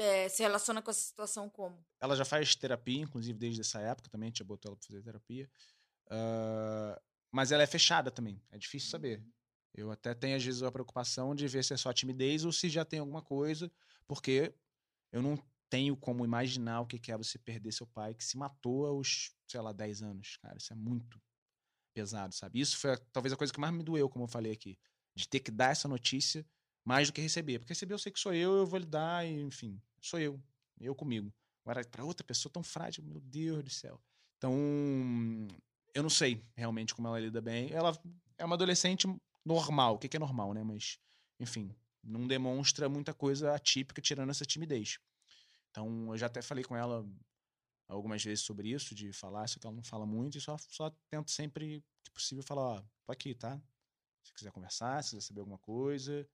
[0.00, 1.84] é, se relaciona com essa situação como?
[2.00, 4.86] Ela já faz terapia, inclusive desde essa época também, a gente já botou ela pra
[4.86, 5.50] fazer terapia.
[6.08, 9.22] Ah, mas ela é fechada também, é difícil saber.
[9.72, 12.68] Eu até tenho, às vezes, a preocupação de ver se é só timidez ou se
[12.68, 13.70] já tem alguma coisa,
[14.06, 14.52] porque
[15.12, 18.86] eu não tenho como imaginar o que é você perder seu pai que se matou
[18.86, 20.36] aos, sei lá, 10 anos.
[20.38, 21.22] Cara, isso é muito
[21.94, 22.60] pesado, sabe?
[22.60, 24.76] Isso foi talvez a coisa que mais me doeu, como eu falei aqui,
[25.14, 26.44] de ter que dar essa notícia
[26.84, 27.60] mais do que receber.
[27.60, 30.40] Porque receber eu sei que sou eu, eu vou lidar, e, enfim, sou eu,
[30.80, 31.32] eu comigo.
[31.64, 34.00] Agora, para outra pessoa tão frágil, meu Deus do céu.
[34.38, 34.54] Então,
[35.94, 37.70] eu não sei realmente como ela lida bem.
[37.70, 37.92] Ela
[38.38, 39.06] é uma adolescente
[39.44, 39.94] normal.
[39.94, 40.64] O que é normal, né?
[40.64, 40.98] Mas,
[41.38, 44.98] enfim, não demonstra muita coisa atípica tirando essa timidez.
[45.70, 47.06] Então, eu já até falei com ela
[47.86, 50.90] algumas vezes sobre isso, de falar, só que ela não fala muito, e só, só
[51.08, 53.60] tento sempre que possível falar, ó, tô aqui, tá?
[54.22, 56.26] Se quiser conversar, se quiser saber alguma coisa.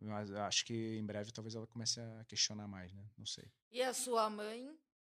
[0.00, 3.04] Mas acho que em breve talvez ela comece a questionar mais, né?
[3.16, 3.44] Não sei.
[3.70, 4.76] E a sua mãe?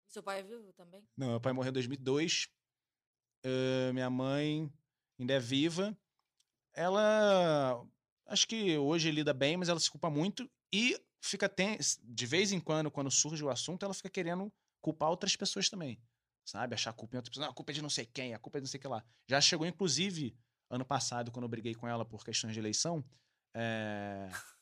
[0.08, 1.08] Seu pai é vivo também?
[1.18, 2.50] Não, meu pai morreu em 2002.
[3.44, 4.72] eh, minha mãe
[5.20, 5.98] ainda é viva.
[6.74, 7.86] Ela,
[8.26, 11.78] acho que hoje lida bem, mas ela se culpa muito e fica ten...
[12.04, 16.00] de vez em quando, quando surge o assunto, ela fica querendo culpar outras pessoas também,
[16.44, 16.74] sabe?
[16.74, 17.46] Achar a culpa em outras pessoas.
[17.46, 18.82] Não, a culpa é de não sei quem, a culpa é de não sei o
[18.82, 19.04] que lá.
[19.28, 20.36] Já chegou, inclusive,
[20.70, 23.04] ano passado, quando eu briguei com ela por questões de eleição,
[23.54, 24.30] eh,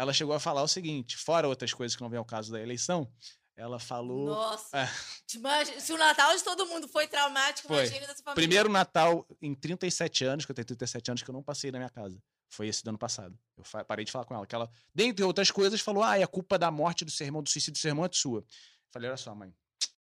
[0.00, 2.60] ela chegou a falar o seguinte, fora outras coisas que não vem ao caso da
[2.60, 3.10] eleição,
[3.56, 4.26] ela falou...
[4.26, 4.78] Nossa!
[4.78, 4.88] É.
[5.36, 7.84] Imagina- se o Natal de todo mundo foi traumático, Foi.
[7.84, 8.34] imagina dessa família.
[8.34, 11.78] Primeiro Natal em 37 anos, que eu tenho 37 anos, que eu não passei na
[11.78, 12.18] minha casa.
[12.48, 13.38] Foi esse do ano passado.
[13.56, 14.46] Eu parei de falar com ela.
[14.46, 17.42] Que ela, dentre outras coisas, falou: Ah, é a culpa da morte do seu irmão,
[17.44, 18.44] do suicídio do seu irmão é sua.
[18.90, 19.54] Falei, olha só, mãe.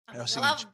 [0.07, 0.67] Ah, é o ela- seguinte.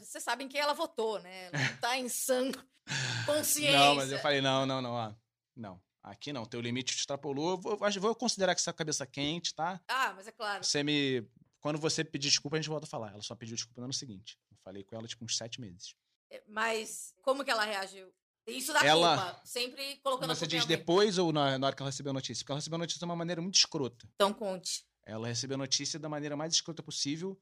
[0.00, 1.46] Vocês sabem quem ela votou, né?
[1.52, 2.58] Ela não tá em sangue,
[3.26, 3.78] consciência.
[3.78, 4.96] Não, mas eu falei, não, não, não.
[4.96, 5.14] Ah,
[5.56, 5.80] não.
[6.02, 7.58] Aqui não, teu limite te extrapolou.
[7.60, 9.80] Vou, vou considerar que você tá com a cabeça quente, tá?
[9.88, 10.64] Ah, mas é claro.
[10.64, 11.22] Você me.
[11.60, 13.12] Quando você pedir desculpa, a gente volta a falar.
[13.12, 14.38] Ela só pediu desculpa no ano seguinte.
[14.50, 15.94] Eu falei com ela, tipo, uns sete meses.
[16.30, 18.10] É, Mas como que ela reagiu?
[18.46, 19.40] Isso da Ela- culpa.
[19.44, 22.10] Sempre colocando a Você culpa em diz depois ou na, na hora que ela recebeu
[22.10, 22.42] a notícia?
[22.42, 24.08] Porque ela recebeu a notícia de uma maneira muito escrota.
[24.14, 24.86] Então conte.
[25.04, 27.38] Ela recebeu a notícia da maneira mais escrota possível.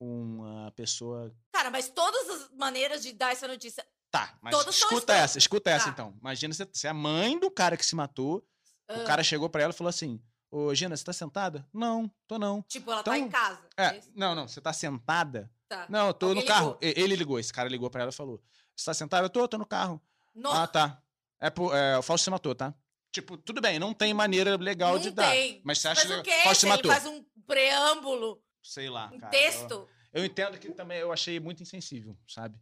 [0.00, 1.34] Uma pessoa.
[1.52, 3.84] Cara, mas todas as maneiras de dar essa notícia.
[4.10, 5.90] Tá, mas Todas são escuta essa, escuta essa Tá.
[5.90, 6.14] então.
[6.20, 8.46] Imagina você, você é a mãe do cara que se matou.
[8.88, 11.66] ah, O cara chegou pra ela e falou assim: Ô, Gina, você tá sentada?
[11.72, 12.62] Não, tô não.
[12.62, 13.60] Tipo, ela tá Então, em casa.
[13.76, 14.10] É, isso?
[14.14, 15.50] não, não, você tá sentada?
[15.68, 15.86] Tá.
[15.88, 16.78] Não, eu tô Alguém no carro.
[16.80, 17.02] ligou.
[17.04, 18.40] Ele ligou, esse cara ligou pra ela e falou:
[18.74, 19.24] Você tá sentada?
[19.26, 20.00] Eu tô, tô no carro.
[20.34, 21.02] Nossa, Ah, tá.
[21.40, 22.72] É, pro, é o Fausto se matou, tá?
[23.12, 25.30] Tipo, tudo bem, não tem maneira legal não de dar.
[25.30, 25.60] tem.
[25.64, 26.42] Mas você acha Mas o que quê?
[26.44, 26.90] Fausto se Se ele matou?
[26.92, 29.30] faz um preâmbulo, Sei lá, um cara.
[29.30, 29.72] texto.
[30.12, 32.58] Eu, eu entendo que também eu achei muito insensível, sabe?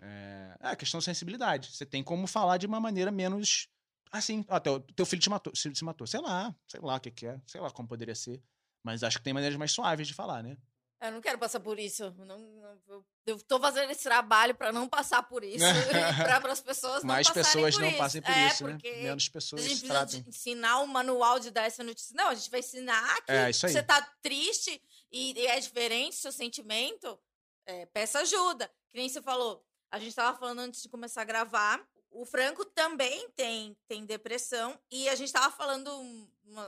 [0.00, 1.72] É, é questão de sensibilidade.
[1.72, 3.68] Você tem como falar de uma maneira menos.
[4.10, 6.06] Assim, ó, teu, teu filho te matou, se, se matou.
[6.06, 8.42] Sei lá, sei lá o que, que é, sei lá como poderia ser.
[8.82, 10.56] Mas acho que tem maneiras mais suaves de falar, né?
[11.00, 12.10] Eu não quero passar por isso.
[12.18, 15.58] Não, não- eu- tô fazendo esse trabalho pra não passar por isso.
[16.38, 17.98] pra as pessoas não Mais pessoas não isso.
[17.98, 18.78] passem por é, isso, né?
[18.82, 20.24] Menos A pessoas gente precisa tratem.
[20.28, 22.14] ensinar o manual de dar essa notícia.
[22.16, 24.80] Não, a gente vai ensinar que É, você tá triste
[25.10, 27.18] e, e é diferente seu sentimento.
[27.66, 28.68] é, peça ajuda.
[28.92, 29.64] Que nem você falou.
[29.94, 31.80] A gente tava falando antes de começar a gravar.
[32.10, 34.76] O Franco também tem, tem depressão.
[34.90, 35.88] E a gente tava falando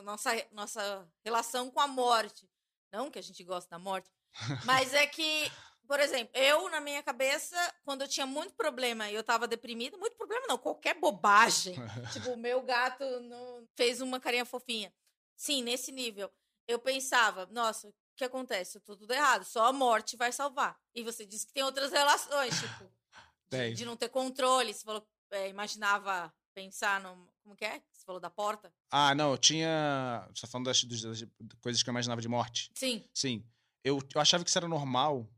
[0.04, 2.48] nossa, nossa relação com a morte.
[2.92, 4.08] Não que a gente gosta da morte.
[4.64, 5.50] Mas é que,
[5.88, 9.98] por exemplo, eu, na minha cabeça, quando eu tinha muito problema e eu tava deprimida,
[9.98, 11.74] muito problema não, qualquer bobagem.
[12.12, 14.94] tipo, o meu gato não fez uma carinha fofinha.
[15.36, 16.30] Sim, nesse nível.
[16.68, 18.80] Eu pensava, nossa, que acontece?
[18.80, 19.44] Tudo, tudo errado.
[19.44, 20.78] Só a morte vai salvar.
[20.94, 22.90] E você disse que tem outras relações, tipo,
[23.50, 24.72] de, de não ter controle.
[24.72, 27.28] Você falou, é, imaginava pensar no.
[27.42, 27.80] Como que é?
[27.92, 28.72] Você falou da porta?
[28.90, 30.26] Ah, não, eu tinha.
[30.34, 31.24] Você tá falando das, dos- das
[31.60, 32.70] coisas que eu imaginava de morte.
[32.74, 33.04] Sim.
[33.14, 33.44] Sim.
[33.84, 35.28] Eu, eu achava que isso era normal,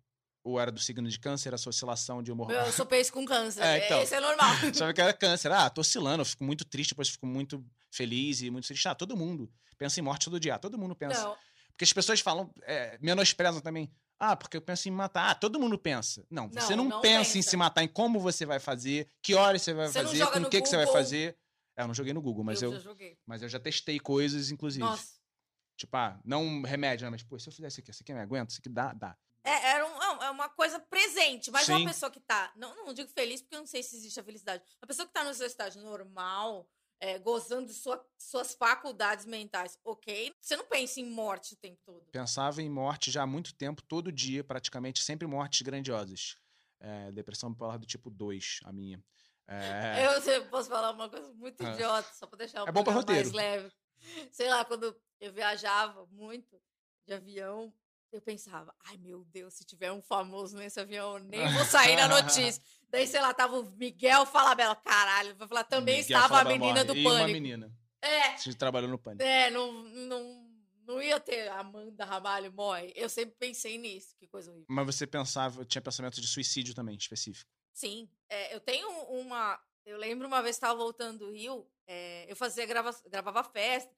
[0.42, 2.51] ou era do signo de câncer, essa oscilação de humor.
[2.51, 3.62] Eu sou peixe com câncer.
[3.62, 4.03] É, então.
[4.03, 4.51] Isso é normal.
[4.75, 5.53] achava que era câncer.
[5.53, 8.88] Ah, tô oscilando, eu fico muito triste, depois fico muito feliz e muito triste.
[8.88, 10.55] Ah, todo mundo pensa em morte todo dia.
[10.55, 11.23] Ah, todo mundo pensa.
[11.23, 11.37] Não.
[11.71, 13.90] Porque as pessoas falam, é, menosprezam também.
[14.20, 15.31] Ah, porque eu penso em matar.
[15.31, 16.26] Ah, todo mundo pensa.
[16.31, 17.50] Não, você Não, não, não pensa, em pensa.
[17.50, 20.40] se matar, em como você vai fazer, que horas você vai Você não fazer, com
[20.40, 21.38] o que, que você vai fazer.
[21.76, 23.16] É, eu não joguei no Google, mas eu, já joguei.
[23.24, 24.85] mas eu já testei coisas, inclusive.
[24.85, 25.16] Nossa.
[25.76, 27.11] Tipo, ah, não remédio, né?
[27.11, 28.92] Mas, pô, se eu fizer isso aqui, isso aqui eu me aguento, isso aqui dá,
[28.92, 29.16] dá.
[29.44, 31.74] É, era um- é uma coisa presente, mas Sim.
[31.74, 32.52] uma pessoa que tá.
[32.57, 34.62] Não, não digo feliz, porque eu não sei se existe a felicidade.
[34.83, 36.68] Uma pessoa que tá no seu estágio normal,
[37.00, 40.34] é, gozando de sua- suas faculdades mentais, ok?
[40.40, 42.04] Você não pensa em morte o tempo todo.
[42.11, 46.37] Pensava em morte já há muito tempo, todo dia, praticamente, sempre mortes grandiosas.
[46.80, 49.02] É, depressão bipolar do tipo 2, a minha.
[49.46, 51.72] É, Eu, posso falar uma coisa muito Ah.
[51.72, 53.72] idiota, só pra deixar o É bom mais leve.
[54.30, 56.61] Sei lá, quando eu viajava muito
[57.06, 57.72] de avião,
[58.12, 61.97] eu pensava, ai meu Deus, se tiver um famoso nesse avião, eu nem vou sair
[61.97, 62.62] na notícia.
[62.88, 64.75] Daí, sei lá, tava o Miguel Falabella.
[64.77, 66.87] Caralho, vai falar, também Miguel estava a Falabella menina morre.
[66.87, 67.33] do E uma pânico.
[67.33, 67.73] menina.
[68.01, 69.23] É, Você trabalhou no pânico.
[69.23, 70.51] é, não, não,
[70.87, 72.92] não ia ter Amanda Ramalho morre.
[72.97, 74.66] Eu sempre pensei nisso, que coisa horrível.
[74.71, 77.51] Mas você pensava, tinha pensamento de suicídio também, específico.
[77.75, 79.61] Sim, é, eu tenho uma.
[79.85, 83.90] Eu lembro uma vez que estava voltando do Rio, é, eu fazia grava, gravava festa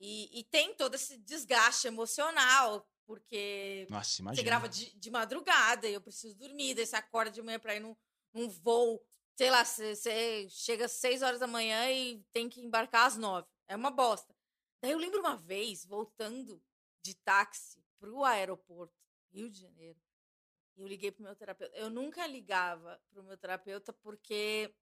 [0.00, 5.94] e, e tem todo esse desgaste emocional, porque Nossa, você grava de, de madrugada e
[5.94, 7.96] eu preciso dormir, daí você acorda de manhã para ir num,
[8.32, 12.60] num voo, sei lá, você, você chega às seis horas da manhã e tem que
[12.60, 13.48] embarcar às nove.
[13.66, 14.32] É uma bosta.
[14.80, 16.62] Daí eu lembro uma vez, voltando
[17.02, 18.94] de táxi pro aeroporto,
[19.32, 19.98] Rio de Janeiro,
[20.76, 21.76] eu liguei pro meu terapeuta.
[21.76, 24.72] Eu nunca ligava pro meu terapeuta porque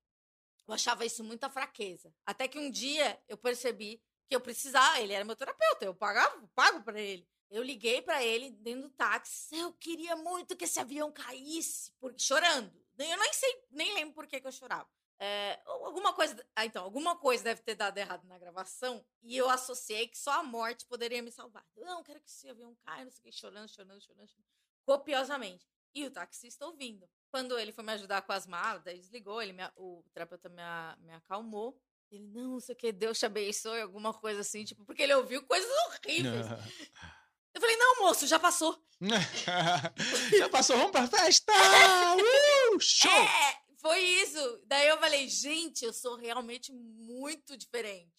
[0.67, 2.14] eu achava isso muita fraqueza.
[2.27, 6.47] Até que um dia eu percebi que eu precisava, ele era meu terapeuta, eu pagava,
[6.55, 7.27] pago para ele.
[7.51, 9.57] Eu liguei para ele dentro do táxi.
[9.57, 12.73] Eu queria muito que esse avião caísse, chorando.
[12.99, 14.89] Eu nem sei, nem lembro por que, que eu chorava.
[15.21, 19.51] É, alguma coisa, ah, então, alguma coisa deve ter dado errado na gravação e eu
[19.51, 21.67] associei que só a morte poderia me salvar.
[21.77, 24.47] Eu não quero que esse avião caia, não sei o que, chorando, chorando, chorando, chorando,
[24.85, 25.67] copiosamente.
[25.93, 27.09] E o taxista ouvindo.
[27.31, 30.63] Quando ele foi me ajudar com as malas, daí desligou, ele me o terapeuta me,
[31.01, 31.81] me acalmou.
[32.11, 35.15] Ele, não, não sei o que, Deus te abençoe, alguma coisa assim, tipo, porque ele
[35.15, 36.47] ouviu coisas horríveis.
[37.59, 38.81] Eu falei, não, moço, já passou.
[40.38, 41.53] Já passou, vamos pra festa!
[42.73, 43.11] Uh, show!
[43.11, 44.61] É, foi isso.
[44.66, 48.12] Daí eu falei, gente, eu sou realmente muito diferente.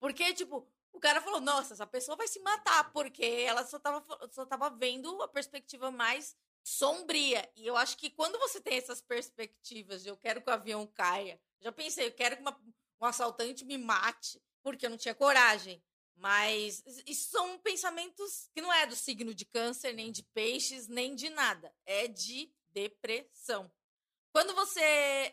[0.00, 4.04] Porque, tipo, o cara falou, nossa, essa pessoa vai se matar, porque ela só tava,
[4.32, 7.48] só tava vendo a perspectiva mais sombria.
[7.54, 10.84] E eu acho que quando você tem essas perspectivas de eu quero que o avião
[10.86, 12.58] caia, já pensei, eu quero que uma-
[13.00, 15.80] um assaltante me mate, porque eu não tinha coragem.
[16.20, 21.14] Mas isso são pensamentos que não é do signo de câncer, nem de peixes, nem
[21.14, 21.74] de nada.
[21.86, 23.72] É de depressão.
[24.30, 24.80] Quando você.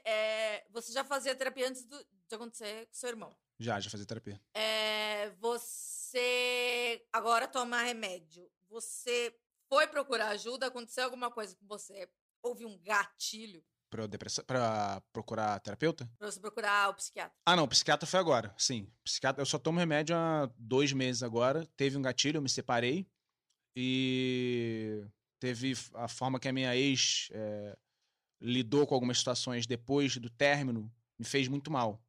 [0.05, 3.37] é, você já fazia terapia antes do- de acontecer com seu irmão.
[3.59, 4.41] Já, já fazia terapia.
[4.53, 8.49] É, você agora toma remédio.
[8.69, 9.37] Você
[9.69, 10.67] foi procurar ajuda?
[10.67, 12.09] Aconteceu alguma coisa com você?
[12.41, 16.09] Houve um gatilho Pra, depressão, pra procurar terapeuta?
[16.19, 17.33] pra você procurar o psiquiatra?
[17.45, 18.91] Ah, não, psiquiatra foi agora, sim.
[19.03, 21.65] Psiquiatra, eu só tomo remédio há dois meses agora.
[21.77, 23.07] Teve um gatilho, eu me separei.
[23.75, 25.05] E
[25.39, 27.77] teve a forma que a minha ex é,
[28.41, 32.01] lidou com algumas situações depois do término, me fez muito mal.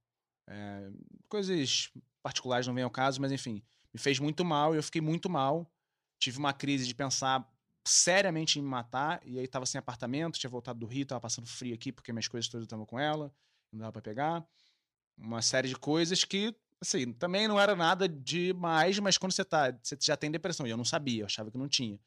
[0.49, 0.91] É,
[1.29, 3.63] coisas particulares não vem ao caso, mas enfim,
[3.93, 5.71] me fez muito mal e eu fiquei muito mal.
[6.19, 7.49] Tive uma crise de pensar
[7.87, 11.47] seriamente em me matar, e aí tava sem apartamento, tinha voltado do Rio, tava passando
[11.47, 13.33] frio aqui porque minhas coisas todas estavam com ela,
[13.73, 14.47] não dava pra pegar.
[15.17, 19.77] Uma série de coisas que, assim, também não era nada demais, mas quando você tá,
[19.83, 21.99] você já tem depressão, e eu não sabia, eu achava que não tinha.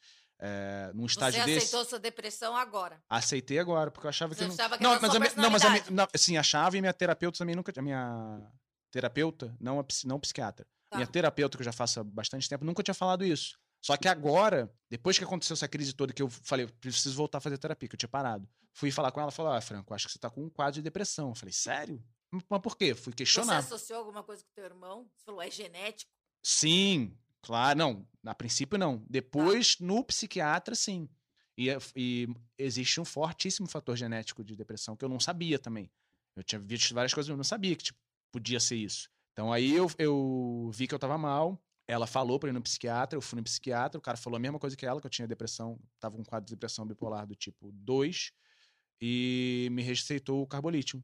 [0.43, 1.57] É, num Você estágio desse.
[1.67, 2.99] aceitou sua depressão agora.
[3.07, 4.56] Aceitei agora, porque eu achava que Você não.
[4.56, 6.93] achava que não, mas a minha, não, mas a minha, não, sim, achava e minha
[6.93, 7.71] terapeuta também nunca.
[7.77, 8.41] A minha
[8.89, 10.65] terapeuta, não a não psiquiatra.
[10.89, 10.98] Tá.
[10.98, 13.60] Minha terapeuta, que eu já faço há bastante tempo, nunca tinha falado isso.
[13.82, 17.40] Só que agora, depois que aconteceu essa crise toda, que eu falei, eu preciso voltar
[17.40, 18.48] a fazer terapia, que eu tinha parado.
[18.73, 20.82] Fui falar com ela, falou: Ah, Franco, acho que você tá com um quadro de
[20.82, 21.29] depressão.
[21.29, 22.02] Eu falei, sério?
[22.50, 22.94] Mas por quê?
[22.96, 23.58] Fui Você questionar.
[23.58, 25.10] associou alguma coisa com teu irmão?
[25.17, 26.10] Você falou, é genético?
[26.44, 27.77] Sim, claro.
[27.77, 29.04] Não, a princípio não.
[29.10, 29.84] Depois, Tá.
[29.86, 31.10] no psiquiatra, sim.
[31.58, 32.27] E, e
[32.58, 35.92] existe um fortíssimo fator genético de depressão que eu não sabia também.
[36.36, 38.00] Eu tinha visto várias coisas, eu não sabia que tipo,
[38.32, 39.10] podia ser isso.
[39.34, 41.62] Então aí eu, eu vi que eu tava mal.
[41.92, 44.58] Ela falou pra ir no psiquiatra, eu fui no psiquiatra, o cara falou a mesma
[44.58, 47.35] coisa que ela, que eu tinha depressão, tava com um quadro de depressão bipolar do
[47.35, 48.31] tipo 2,
[49.02, 51.04] e me receitou o carbolítio.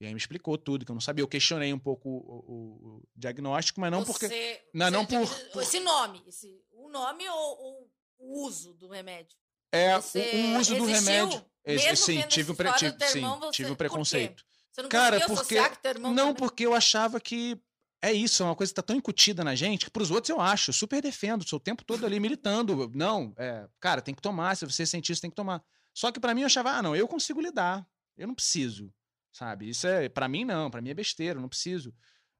[0.00, 1.22] E aí me explicou tudo, que eu não sabia.
[1.24, 4.28] Eu questionei um pouco o, o- o diagnóstico, mas não porque.
[4.28, 8.74] Você- Não, não você por- por- Esse nome, esse, o nome ou, ou o uso
[8.74, 9.36] do remédio?
[9.72, 10.20] É Você
[10.54, 11.44] o, uso do remédio.
[11.66, 14.44] Mesmo sim, tive um, pre- tive, sim, irmão, você- tive um por preconceito.
[14.70, 15.56] Você não Cara, porque.
[15.98, 16.34] Não, também?
[16.36, 17.60] porque eu achava que.
[18.00, 20.40] É isso, é uma coisa que tá tão incutida na gente que pros outros eu
[20.40, 22.88] acho, eu super defendo, sou o tempo todo ali militando.
[22.94, 25.62] Não, é, cara, tem que tomar, se você sentir isso, tem que tomar.
[25.92, 27.84] Só que pra mim eu achava, ah, não, eu consigo lidar,
[28.16, 28.92] eu não preciso,
[29.32, 29.68] sabe?
[29.68, 31.92] Isso é, pra mim não, pra mim é besteira, eu não preciso.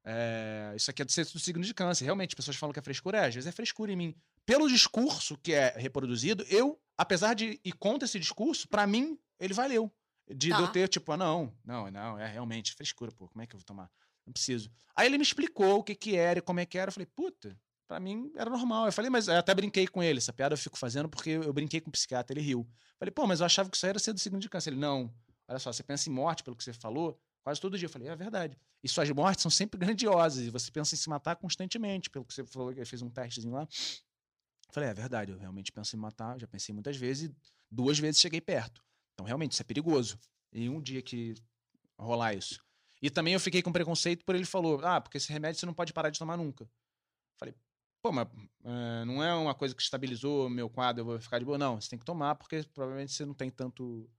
[0.05, 2.05] É, isso aqui é do sexto do signo de câncer.
[2.05, 4.15] Realmente, as pessoas falam que é frescura, é, às vezes é frescura em mim.
[4.45, 9.53] Pelo discurso que é reproduzido, eu, apesar de ir contra esse discurso, pra mim, ele
[9.53, 9.91] valeu.
[10.33, 10.59] De Tá.
[10.61, 13.59] eu ter, tipo, ah, não, não, não, é realmente frescura, pô, como é que eu
[13.59, 13.89] vou tomar?
[14.29, 14.69] Não preciso.
[14.95, 16.89] Aí ele me explicou o que que era e como é que era.
[16.89, 18.85] Eu falei, puta, pra mim era normal.
[18.85, 20.19] Eu falei, mas eu até brinquei com ele.
[20.19, 22.69] Essa piada eu fico fazendo porque eu brinquei com o psiquiatra, ele riu.
[22.99, 24.69] Falei, pô, mas eu achava que isso era ser do signo de câncer.
[24.69, 25.11] Ele, não,
[25.47, 27.87] olha só, você pensa em morte, pelo que você falou, quase todo dia.
[27.87, 28.55] Eu falei, é verdade.
[28.83, 32.31] E suas mortes são sempre grandiosas e você pensa em se matar constantemente, pelo que
[32.31, 33.63] você falou, que fez um testezinho lá.
[33.63, 37.35] Eu falei, é verdade, eu realmente penso em matar, já pensei muitas vezes e
[37.71, 38.83] duas vezes cheguei perto.
[39.15, 40.19] Então, realmente, isso é perigoso.
[40.53, 41.33] E um dia que
[41.97, 42.63] rolar isso.
[43.01, 45.73] E também eu fiquei com preconceito por ele falou, ah, porque esse remédio você não
[45.73, 46.69] pode parar de tomar nunca.
[47.37, 47.55] Falei,
[48.01, 48.27] pô, mas
[48.65, 51.57] eh, não é uma coisa que estabilizou o meu quadro, eu vou ficar de boa.
[51.57, 54.09] Não, você tem que tomar porque provavelmente você não tem tanto,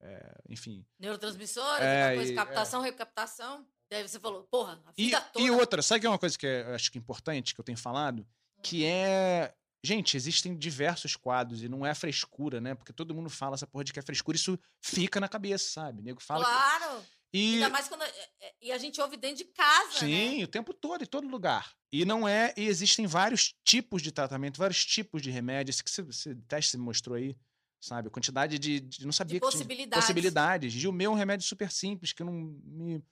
[0.00, 0.84] eh, enfim.
[0.98, 3.66] Neurotransmissores, É, coisa, e- captação, recaptação.
[3.90, 5.44] Daí você falou, porra, a E, vida toda.
[5.44, 7.64] e outra, sabe que é uma coisa que eu acho que é importante, que eu
[7.64, 8.26] tenho falado?
[8.62, 9.54] Que é.
[9.84, 12.74] Gente, existem diversos quadros e não é frescura, né?
[12.74, 16.00] Porque todo mundo fala essa porra de que é frescura, isso fica na cabeça, sabe?
[16.00, 16.44] O nego fala.
[16.44, 17.04] que- Claro.
[17.36, 18.02] E, Ainda mais quando.
[18.02, 20.44] é- é- E a gente ouve dentro de casa, Sim, né?
[20.44, 21.74] o tempo todo, em todo lugar.
[21.92, 22.54] E não é.
[22.56, 25.76] E existem vários tipos de tratamento, vários tipos de remédios.
[25.76, 27.36] Esse que você, esse teste você mostrou aí,
[27.80, 28.08] sabe?
[28.08, 28.80] A quantidade de.
[28.80, 30.04] de- não sabia De que tinha possibilidades.
[30.04, 30.74] possibilidades.
[30.82, 33.02] E o meu é um remédio super simples, que não me.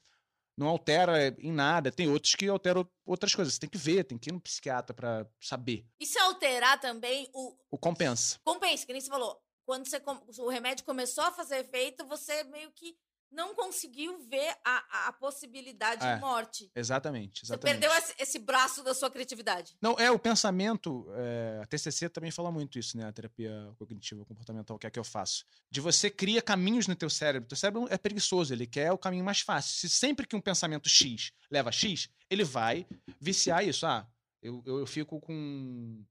[0.57, 1.91] Não altera em nada.
[1.91, 3.55] Tem outros que alteram outras coisas.
[3.55, 5.85] Você tem que ver, tem que ir no psiquiatra pra saber.
[5.99, 7.57] E se alterar também o.
[7.73, 8.39] O compensa.
[8.45, 9.41] Compensa, que nem você falou.
[9.67, 10.01] Quando você,
[10.39, 12.97] o remédio começou a fazer efeito, você meio que
[13.35, 16.71] não conseguiu ver a, a- possibilidade É, de morte.
[16.75, 17.41] Exatamente.
[17.41, 17.81] Você exatamente.
[17.81, 19.77] perdeu esse, esse braço da sua criatividade.
[19.81, 21.07] Não, é o pensamento.
[21.17, 23.07] é, a TCC também fala muito isso, né?
[23.07, 25.45] A terapia cognitiva comportamental, que é que eu faço.
[25.71, 27.49] De você cria caminhos no teu cérebro.
[27.49, 29.75] Teu cérebro é preguiçoso, ele quer o caminho mais fácil.
[29.75, 32.87] Se sempre que um pensamento X leva a X, ele vai
[33.21, 33.85] viciar isso.
[33.87, 34.07] Ah,
[34.43, 36.03] eu, eu, eu fico com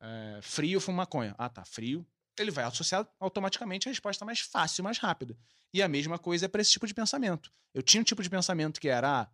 [0.00, 1.34] é, frio, fumo maconha.
[1.38, 2.06] Ah, tá, frio.
[2.38, 5.36] Ele vai associar automaticamente a resposta mais fácil, mais rápida.
[5.72, 7.52] E a mesma coisa é para esse tipo de pensamento.
[7.74, 9.30] Eu tinha um tipo de pensamento que era, ah,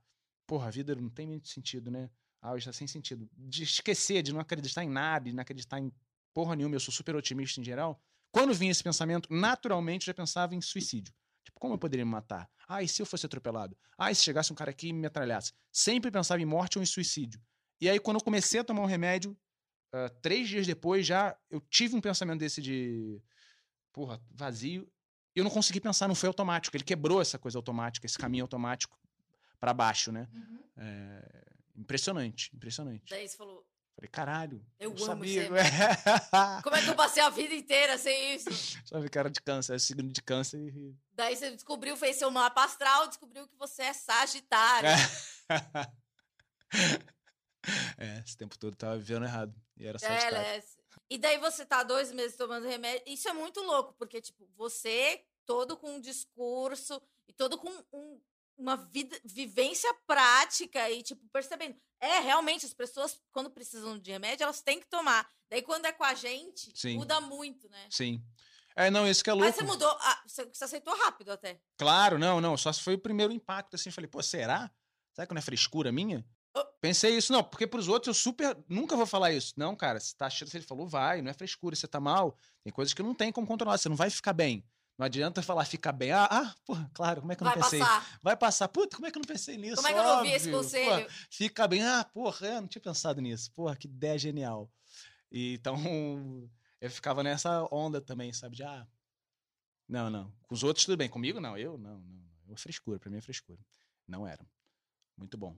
[0.46, 2.11] porra, a vida não tem muito sentido, né?
[2.40, 3.28] Ah, hoje tá sem sentido.
[3.32, 5.92] De esquecer, de não acreditar em nada, de não acreditar em
[6.34, 8.03] porra nenhuma, eu sou super otimista em geral.
[8.32, 11.14] Quando vinha esse pensamento, naturalmente eu já pensava em suicídio.
[11.44, 12.50] Tipo, como eu poderia me matar?
[12.66, 13.76] Ah, e se eu fosse atropelado?
[13.98, 15.53] Ah, e se chegasse um cara aqui e me metralhasse?
[15.70, 17.40] Sempre pensava em morte ou em suicídio.
[17.80, 19.36] E aí, quando eu comecei a tomar um remédio,
[19.93, 23.20] ah, três dias depois já eu tive um pensamento desse de,
[23.93, 24.90] porra, vazio.
[25.34, 26.76] E eu não consegui pensar, não foi automático.
[26.76, 28.99] Ele quebrou essa coisa automática, esse caminho automático
[29.59, 30.28] pra baixo, né?
[30.76, 31.45] É,
[31.76, 33.05] impressionante, impressionante.
[33.09, 34.64] Daí você falou, Falei, caralho.
[34.80, 35.49] Eu não amo sabia.
[36.64, 38.51] como é que eu passei a vida inteira sem isso?
[38.86, 40.97] Sabe, cara de câncer, é signo de câncer e.
[41.12, 44.88] Daí você descobriu, fez seu mapa astral, descobriu que você é sagitário.
[47.99, 49.55] é, esse tempo todo eu tava vivendo errado.
[49.76, 50.38] E era É, sagitário.
[50.38, 50.62] né?
[51.11, 53.03] E daí você tá dois meses tomando remédio.
[53.07, 58.20] Isso é muito louco, porque, tipo, você todo com um discurso e todo com um-
[58.57, 61.76] uma vida, vivência prática e, tipo, percebendo.
[62.01, 65.28] É, realmente, as pessoas, quando precisam de remédio, elas têm que tomar.
[65.51, 66.97] Daí, quando é com a gente, Sim.
[66.97, 67.88] muda muito, né?
[67.90, 68.22] Sim.
[68.76, 69.47] É, não, isso que é louco.
[69.47, 71.61] Mas você mudou, ah, você, você aceitou rápido até.
[71.76, 72.57] Claro, não, não.
[72.57, 73.90] Só se foi o primeiro impacto, assim.
[73.90, 74.70] Falei, pô, será?
[75.12, 76.24] Será que não é frescura minha?
[76.80, 78.57] Pensei isso, não, porque pros outros eu super.
[78.68, 79.55] Nunca vou falar isso.
[79.57, 82.36] Não, cara, se tá achando, se ele falou, vai, não é frescura, você tá mal.
[82.62, 84.64] Tem coisas que não tem como controlar, você não vai ficar bem.
[84.98, 86.12] Não adianta falar fica bem.
[86.12, 87.78] Ah, ah, porra, claro, como é que eu não Vai pensei?
[87.78, 88.18] passar.
[88.22, 88.68] Vai passar.
[88.68, 89.76] Puta, como é que eu não pensei nisso?
[89.76, 91.05] Como é que eu não ouvi esse conselho?
[91.05, 91.82] Porra, fica bem.
[91.82, 93.50] Ah, porra, eu não tinha pensado nisso.
[93.53, 94.70] Porra, que ideia genial.
[95.30, 95.76] E, então,
[96.80, 98.57] eu ficava nessa onda também, sabe?
[98.57, 98.86] De, ah,
[99.88, 100.32] não, não.
[100.42, 101.09] Com os outros tudo bem.
[101.09, 101.57] Comigo, não.
[101.57, 102.24] Eu, não, não.
[102.48, 102.98] Eu, frescura.
[102.98, 103.59] Pra mim é frescura.
[104.07, 104.46] Não era.
[105.16, 105.57] Muito bom.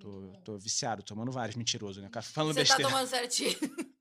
[0.00, 2.08] Tô, tô viciado, tomando vários, mentiroso, né?
[2.10, 2.90] Cara, Falando Você tá besteira.
[2.90, 3.58] tomando certinho.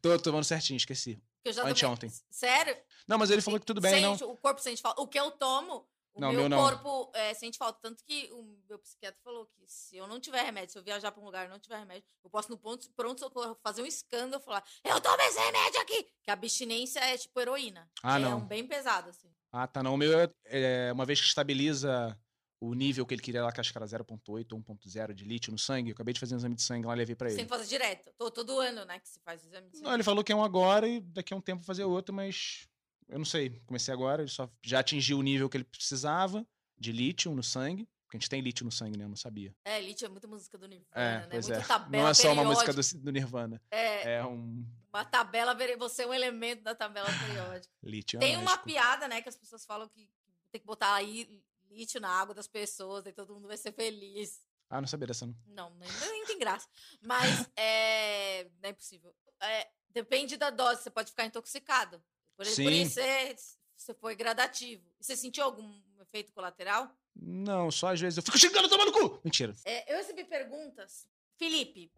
[0.00, 1.16] Tô tomando certinho, esqueci.
[1.42, 2.12] Que eu já tomei- Anteontem.
[2.30, 2.76] Sério?
[3.06, 4.16] Não, mas ele falou que tudo bem, não.
[4.16, 5.00] Sente, O corpo sente falta.
[5.00, 6.58] O que eu tomo, O Não, meu, meu não.
[6.58, 7.78] corpo é, sente falta.
[7.82, 11.10] Tanto que o meu psiquiatra falou que se eu não tiver remédio, se eu viajar
[11.10, 14.40] pra um lugar e não tiver remédio, eu posso no ponto, pronto-socorro fazer um escândalo
[14.40, 16.04] e falar: Eu tomo esse remédio aqui!
[16.22, 17.90] Que a abstinência é tipo heroína.
[18.02, 18.38] Ah, é não.
[18.38, 19.28] um bem pesado, assim.
[19.50, 19.82] Ah, tá.
[19.82, 22.16] Não, o meu é, é uma vez que estabiliza
[22.60, 25.52] o nível que ele queria lá, que acho que era 0.8 ou 1.0 de lítio
[25.52, 25.90] no sangue.
[25.90, 27.36] Eu acabei de fazer um exame de sangue lá e levei pra Você ele.
[27.38, 28.10] tem que fazer direto.
[28.18, 29.94] Tô, todo ano, né, que se faz o exame de Não, sangue.
[29.94, 32.68] ele falou que é um agora e daqui a um tempo fazer outro, mas
[33.08, 33.60] eu não sei.
[33.66, 36.46] Comecei agora, ele só já atingiu o nível que ele precisava
[36.76, 37.88] de lítio no sangue.
[38.06, 39.04] Porque a gente tem lítio no sangue, né?
[39.04, 39.54] Eu não sabia.
[39.66, 41.26] É, lítio é muita música do Nirvana, É, né?
[41.30, 41.66] pois Muita é.
[41.66, 43.62] tabela Não é só uma música do, do Nirvana.
[43.70, 47.68] É, É um uma tabela, você é um elemento da tabela periódica.
[47.84, 48.16] lítio.
[48.16, 48.64] é Tem uma mágico.
[48.64, 50.08] piada, né, que as pessoas falam que
[50.50, 54.40] tem que botar aí lítio na água das pessoas, e todo mundo vai ser feliz.
[54.70, 55.34] Ah, não sabia dessa, não.
[55.46, 56.68] Não, nem, nem tem graça.
[57.00, 59.14] Mas é, não é impossível.
[59.40, 62.02] É, depende da dose, você pode ficar intoxicado.
[62.36, 62.68] Por, por Sim.
[62.68, 63.36] isso, você,
[63.76, 64.84] você foi gradativo.
[65.00, 66.90] Você sentiu algum efeito colateral?
[67.14, 69.20] Não, só às vezes eu fico xingando, tomando cu!
[69.24, 69.54] Mentira.
[69.64, 71.06] É, eu recebi perguntas.
[71.36, 71.92] Felipe,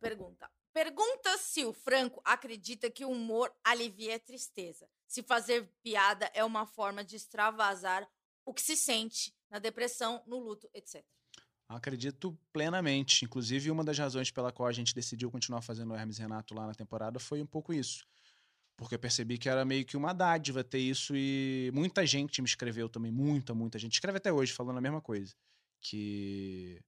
[0.00, 0.50] pergunta.
[0.72, 4.88] Pergunta se o Franco acredita que o humor alivia a tristeza.
[5.06, 8.08] Se fazer piada é uma forma de extravasar
[8.44, 11.04] o que se sente na depressão, no luto, etc.
[11.68, 13.24] Acredito plenamente.
[13.24, 16.66] Inclusive, uma das razões pela qual a gente decidiu continuar fazendo o Hermes Renato lá
[16.66, 18.04] na temporada foi um pouco isso.
[18.76, 22.48] Porque eu percebi que era meio que uma dádiva ter isso e muita gente me
[22.48, 23.92] escreveu também, muita, muita gente.
[23.94, 25.34] Escreve até hoje falando a mesma coisa.
[25.80, 26.80] Que.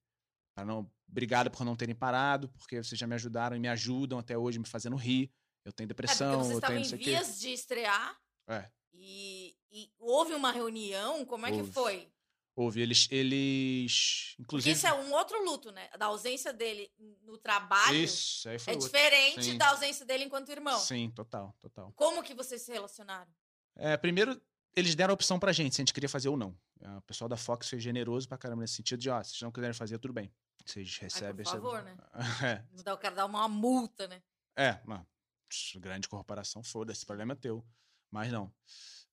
[0.53, 4.19] Pra não, obrigado por não terem parado, porque vocês já me ajudaram e me ajudam
[4.19, 5.31] até hoje, me fazendo rir.
[5.63, 9.55] Eu tenho É depressão, vocês eu tenho estavam não em vias de estrear É, e,
[9.71, 11.25] e houve uma reunião.
[11.25, 11.71] Como é que Houve.
[11.71, 12.11] foi?
[12.55, 12.81] houve.
[12.81, 13.07] Eles.
[13.11, 14.75] eles Porque inclusive.
[14.75, 15.89] isso é um outro luto, né?
[15.97, 16.91] Da ausência dele
[17.23, 18.89] no trabalho Isso, aí foi é outro.
[18.89, 19.57] diferente Sim.
[19.57, 20.79] da ausência dele enquanto irmão.
[20.79, 21.91] Sim, total, total.
[21.95, 23.31] Como que vocês se relacionaram?
[23.75, 24.41] É, primeiro,
[24.75, 26.57] eles deram a opção pra gente, se a gente queria fazer ou não.
[26.81, 29.41] É, O pessoal da Fox foi generoso pra caramba nesse sentido de, ó, se vocês
[29.41, 30.31] não quiserem fazer, tudo bem.
[30.65, 31.45] Vocês recebem...
[31.45, 31.95] por favor, recebem.
[32.41, 32.65] né?
[32.73, 34.21] Não dá o cara dar uma multa, né?
[34.55, 34.81] É, é
[35.47, 37.63] pss, grande corporação, foda-se, problema é teu.
[38.09, 38.51] Mas não.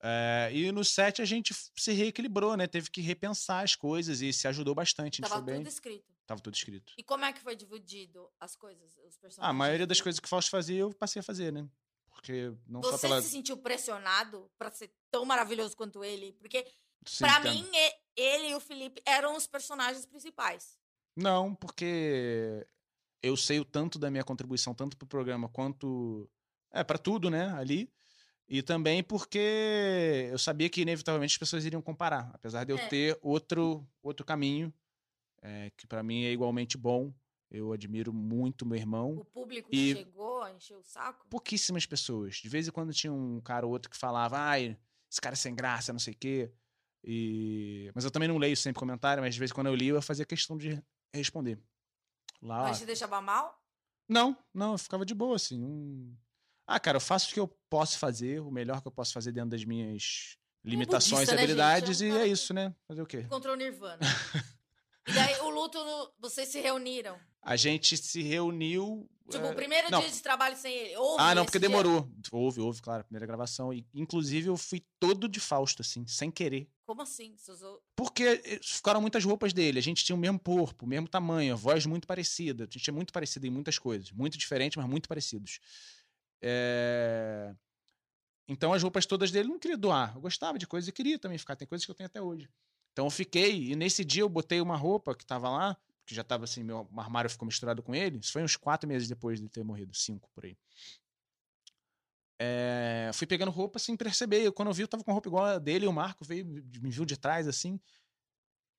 [0.07, 2.67] É, e no set a gente se reequilibrou, né?
[2.67, 5.23] Teve que repensar as coisas e se ajudou bastante.
[5.23, 5.57] Tava foi bem.
[5.57, 6.15] tudo escrito.
[6.27, 6.93] Tava tudo escrito.
[6.99, 9.39] E como é que foi dividido as coisas, os personagens?
[9.39, 11.67] Ah, a maioria das coisas que o Fausto fazia, eu passei a fazer, né?
[12.11, 13.23] Porque não só Você pela.
[13.23, 16.33] se sentiu pressionado pra ser tão maravilhoso quanto ele?
[16.35, 16.67] Porque,
[17.03, 17.51] entendo.
[17.51, 17.67] mim,
[18.15, 20.79] ele e o Felipe eram os personagens principais.
[21.17, 22.67] Não, porque
[23.23, 26.31] eu sei o tanto da minha contribuição, tanto pro programa quanto.
[26.71, 27.49] É, para tudo, né?
[27.55, 27.91] Ali.
[28.49, 32.30] E também porque eu sabia que, inevitavelmente, as pessoas iriam comparar.
[32.34, 32.88] Apesar de eu É.
[32.88, 34.72] ter outro, outro caminho,
[35.42, 37.12] é, que para mim é igualmente bom.
[37.51, 39.16] Eu admiro muito meu irmão.
[39.16, 41.26] O público E- chegou a encher o saco.
[41.28, 42.36] Pouquíssimas pessoas.
[42.36, 44.76] De vez em quando tinha um cara ou outro que falava, ai,
[45.11, 46.53] esse cara é sem graça, não sei o quê.
[47.03, 47.90] E...
[47.95, 50.03] Mas eu também não leio sempre comentário, mas de vez em quando eu li, eu
[50.03, 50.82] fazia questão de
[51.14, 51.59] responder.
[52.42, 53.62] Lá, Mas te deixava mal?
[54.09, 55.59] Não, não, eu ficava de boa, assim.
[55.59, 56.16] não-
[56.67, 59.33] Ah, cara, eu faço o que eu posso fazer, o melhor que eu posso fazer
[59.33, 61.51] dentro das minhas limitações budista, e né, gente?
[61.61, 62.75] habilidades, É um e é isso, né?
[62.89, 63.19] Fazer o quê?
[63.19, 63.99] Encontrou o Nirvana.
[65.07, 67.19] e daí, o luto, no- vocês se reuniram.
[67.43, 69.07] A gente se reuniu.
[69.31, 70.01] Tipo, é, o primeiro não.
[70.01, 70.97] dia de trabalho sem ele.
[70.97, 71.69] Houve Ah, não, porque dia?
[71.69, 72.11] demorou.
[72.33, 73.73] Houve, houve, claro, a primeira gravação.
[73.73, 76.71] E, inclusive, eu fui todo de Fausto, assim, sem querer.
[76.87, 77.35] Como assim?
[77.37, 77.83] Você usou...
[77.97, 79.79] Porque eh, ficaram muitas roupas dele.
[79.79, 82.65] A gente tinha o mesmo corpo, o mesmo tamanho, a voz muito parecida.
[82.65, 84.11] A gente é muito parecido em muitas coisas.
[84.11, 85.59] Muito diferente, mas muito parecidos.
[86.47, 87.55] É,
[88.49, 90.14] Então as roupas todas dele eu não queria doar.
[90.14, 91.57] Eu gostava de coisas e queria também ficar.
[91.57, 92.49] Tem coisas que eu tenho até hoje.
[92.92, 95.76] Então eu fiquei, e nesse dia eu botei uma roupa que tava lá,
[96.07, 98.18] que já tava assim, meu armário ficou misturado com ele.
[98.18, 100.57] Isso foi uns quatro meses depois de ter morrido, cinco por aí.
[102.38, 104.42] É, fui pegando roupa sem perceber.
[104.42, 106.45] Eu, quando eu vi, eu tava com roupa igual a dele, e o Marco veio,
[106.47, 107.80] me viu de trás assim.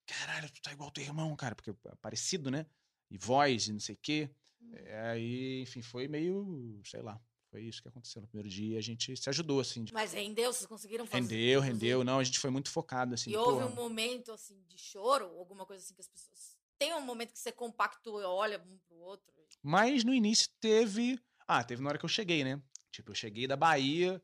[0.06, 2.66] Caralho, tu tá igual teu irmão, cara, porque é parecido, né?
[3.10, 4.30] E voz e não sei o quê.
[4.74, 7.20] É, Aí, enfim, foi meio, sei lá.
[7.56, 8.78] Foi isso que aconteceu no primeiro dia.
[8.78, 9.86] A gente se ajudou, assim.
[9.94, 10.52] Mas rendeu?
[10.52, 11.22] Vocês conseguiram fazer?
[11.22, 12.04] Rendeu, rendeu.
[12.04, 13.32] Não, a gente foi muito focado, assim.
[13.32, 13.66] E houve porra.
[13.68, 15.24] um momento, assim, de choro?
[15.40, 16.58] Alguma coisa assim que as pessoas...
[16.78, 19.34] Tem um momento que você compactua olha um pro outro?
[19.64, 21.18] Mas no início teve.
[21.48, 22.62] Ah, teve na hora que eu cheguei, né?
[22.92, 24.22] Tipo, eu cheguei da Bahia,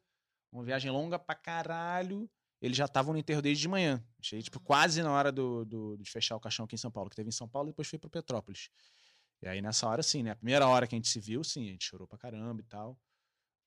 [0.51, 2.29] uma viagem longa pra caralho.
[2.61, 4.03] Eles já estavam no enterro desde de manhã.
[4.21, 4.65] Cheguei, tipo, Uhum.
[4.65, 7.29] quase na hora do, do- de fechar o caixão aqui em São Paulo, que teve
[7.29, 8.69] em São Paulo e depois foi pro Petrópolis.
[9.41, 10.29] E aí, nessa hora, sim, né?
[10.31, 12.63] A primeira hora que a gente se viu, sim, a gente chorou pra caramba e
[12.65, 12.95] tal.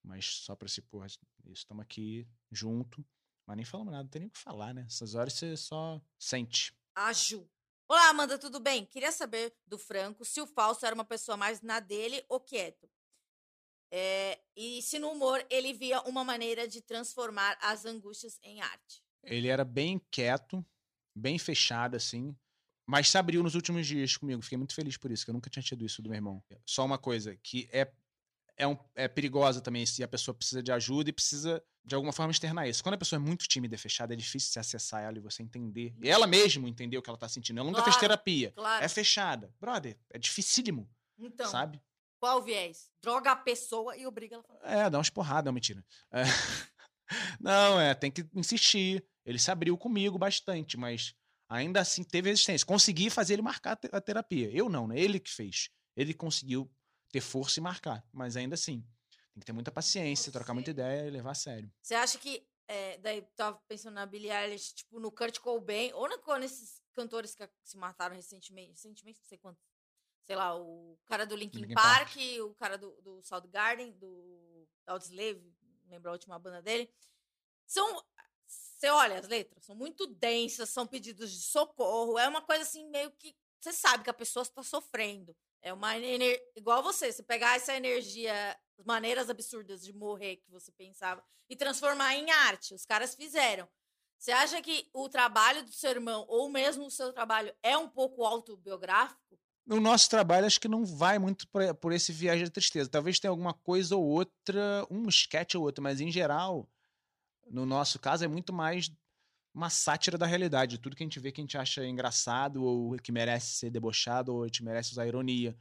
[0.05, 3.05] Mas só pra se, porra, isso, estamos aqui junto.
[3.47, 4.85] Mas nem falamos nada, não tem nem o que falar, né?
[4.87, 6.77] Essas horas você só sente.
[6.95, 7.49] A Ju.
[7.89, 8.87] Olá, Amanda, tudo bem?
[8.87, 12.89] Queria saber do Franco se o Fausto era uma pessoa mais na dele ou quieto.
[13.91, 19.03] É, e se no humor ele via uma maneira de transformar as angústias em arte.
[19.23, 20.65] Ele era bem quieto,
[21.15, 22.37] bem fechada, assim.
[22.87, 24.43] Mas se abriu nos últimos dias comigo.
[24.43, 26.43] Fiquei muito feliz por isso, que eu nunca tinha tido isso do meu irmão.
[26.67, 27.91] Só uma coisa, que é,
[28.57, 32.13] é, um, é perigosa também se a pessoa precisa de ajuda e precisa, de alguma
[32.13, 32.83] forma, externar isso.
[32.83, 35.43] Quando a pessoa é muito tímida e fechada, é difícil você acessar ela e você
[35.43, 35.95] entender.
[36.03, 37.59] E ela mesmo entender o que ela tá sentindo.
[37.59, 38.53] Ela nunca fez Claro, terapia.
[38.53, 38.85] Claro.
[38.85, 39.55] É fechada.
[39.61, 40.89] Brother, é dificílimo,
[41.19, 41.81] Então, sabe?
[42.21, 42.91] qual o viés?
[43.03, 44.87] Droga a pessoa e obriga ela a falar.
[44.87, 45.85] É, dá umas porradas, não, mentira.
[46.13, 46.23] É.
[47.39, 49.05] Não, é, tem que insistir.
[49.27, 51.15] Ele se abriu comigo bastante, mas
[51.49, 52.67] ainda assim teve resistência.
[52.67, 54.51] Consegui fazer ele marcar a terapia.
[54.51, 54.99] Eu não, né?
[54.99, 55.69] Ele que fez.
[55.95, 56.71] Ele conseguiu
[57.15, 58.85] ter força e marcar, mas ainda assim.
[59.33, 61.73] Tem que ter muita paciência, trocar muita ideia e levar a sério.
[61.81, 62.45] Você acha que.
[62.67, 67.35] É, daí tava pensando na Billie Eilish, tipo, no Kurt Cobain, ou na, nesses cantores
[67.35, 68.71] que se mataram recentemente.
[68.71, 69.61] Recentemente, não sei quanto.
[70.25, 75.55] Sei lá, o cara do Linkin, Linkin Park, o cara do, do Soundgarden, do Audioslave,
[75.87, 76.93] lembro a última banda dele.
[77.67, 78.03] São.
[78.47, 82.19] Você olha as letras, são muito densas, são pedidos de socorro.
[82.19, 83.37] É uma coisa assim, meio que.
[83.61, 85.37] Você sabe que a pessoa está sofrendo.
[85.65, 86.39] É uma energia.
[86.55, 91.57] Igual você, você pegar essa energia, as maneiras absurdas de morrer que você pensava e
[91.57, 92.75] transformar em arte.
[92.75, 93.67] Os caras fizeram.
[94.19, 97.89] Você acha que o trabalho do seu irmão, ou mesmo o seu trabalho, é um
[97.89, 99.39] pouco autobiográfico?
[99.67, 102.91] No nosso trabalho, acho que não vai muito por, por esse viagem da tristeza.
[102.91, 106.69] Talvez tenha alguma coisa ou outra, um sketch ou outro, mas em geral,
[107.47, 108.91] no nosso caso, é muito mais
[109.55, 110.79] uma sátira da realidade.
[110.79, 114.35] Tudo que a gente vê que a gente acha engraçado ou que merece ser debochado
[114.35, 115.57] ou gente merece usar ironia.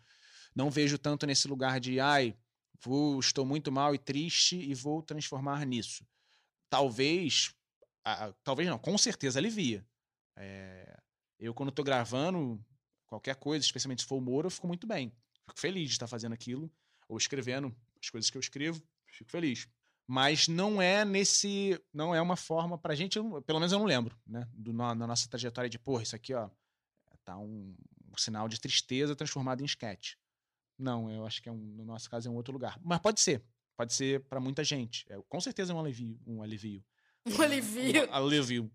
[0.55, 2.35] Não vejo tanto nesse lugar de, ai,
[2.83, 6.05] vou, estou muito mal e triste e vou transformar nisso.
[6.69, 7.53] Talvez,
[8.43, 9.85] talvez não, com certeza alivia.
[10.35, 10.99] É,
[11.39, 12.63] eu, quando estou gravando
[13.05, 15.13] qualquer coisa, especialmente se for humor, eu fico muito bem.
[15.47, 16.71] Fico feliz de estar fazendo aquilo,
[17.07, 18.81] ou escrevendo as coisas que eu escrevo,
[19.11, 19.67] fico feliz.
[20.07, 21.79] Mas não é nesse.
[21.93, 24.47] Não é uma forma pra gente, eu pelo menos eu não lembro, né?
[24.53, 26.49] Do, no- na nossa trajetória de, porra, isso aqui, ó,
[27.23, 27.73] tá um,
[28.11, 30.15] um sinal de tristeza transformado em sketch.
[30.77, 32.77] Não, eu acho que é um, no nosso caso é um outro lugar.
[32.83, 33.43] Mas pode ser.
[33.77, 35.05] Pode ser pra muita gente.
[35.09, 36.19] É, com certeza é um alivio.
[36.27, 36.83] Um alivio.
[37.25, 38.09] Um alivio.
[38.09, 38.71] Um alívio.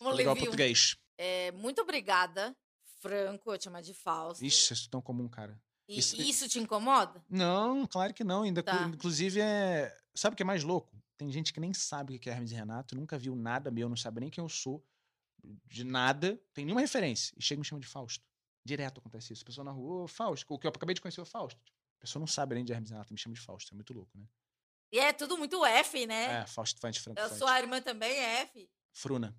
[0.00, 0.46] Um Legal alivio.
[0.48, 0.96] português.
[1.16, 2.56] É, muito obrigada,
[3.00, 4.44] Franco, eu te chamar de Fausto.
[4.44, 5.56] Ixi, isso é tão comum, cara.
[5.88, 7.22] E isso- isso, te incomoda?
[7.28, 8.42] Não, claro que não.
[8.42, 8.84] Ainda, Tá.
[8.84, 9.96] Inclusive, é.
[10.14, 10.96] Sabe o que é mais louco?
[11.16, 13.88] Tem gente que nem sabe o que é Hermes e Renato, nunca viu nada meu,
[13.88, 14.84] não sabe nem quem eu sou,
[15.66, 17.34] de nada, tem nenhuma referência.
[17.38, 18.24] E chega e me chama de Fausto.
[18.64, 19.42] Direto acontece isso.
[19.42, 21.60] A pessoa na rua, Fausto, o que eu acabei de conhecer é o Fausto.
[21.98, 23.72] A pessoa não sabe nem de Hermes e Renato, me chama de Fausto.
[23.72, 24.24] É muito louco, né?
[24.92, 26.42] E é tudo muito F, né?
[26.42, 27.38] É, Fausto Fante, Franco a Fante.
[27.38, 28.68] sua irmã também é F.
[28.92, 29.34] Fruna.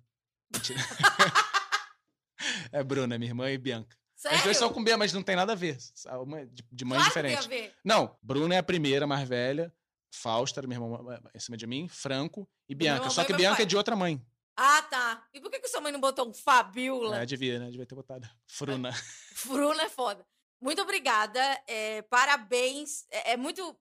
[0.52, 0.80] Mentira.
[2.72, 3.96] é Bruna, minha irmã e Bianca.
[4.24, 4.38] Sério?
[4.38, 5.76] As duas são com B, mas não tem nada a ver.
[6.22, 7.46] Uma De, de mães claro que diferentes.
[7.46, 7.74] tem a ver.
[7.84, 9.70] Não, Bruna é a primeira, mais velha.
[10.14, 11.88] Fausta minha irmã em cima de mim.
[11.88, 13.10] Franco e Bianca.
[13.10, 13.64] Só que Bianca pai.
[13.64, 14.24] é de outra mãe.
[14.56, 15.26] Ah, tá.
[15.34, 17.20] E por que, que sua mãe não botou um Fabiola?
[17.20, 17.70] É, devia, né?
[17.70, 18.26] Devia ter botado.
[18.46, 18.92] Fruna.
[19.34, 20.24] Fruna é foda.
[20.58, 21.40] Muito obrigada.
[21.66, 23.04] é, parabéns.
[23.10, 23.76] É, é muito.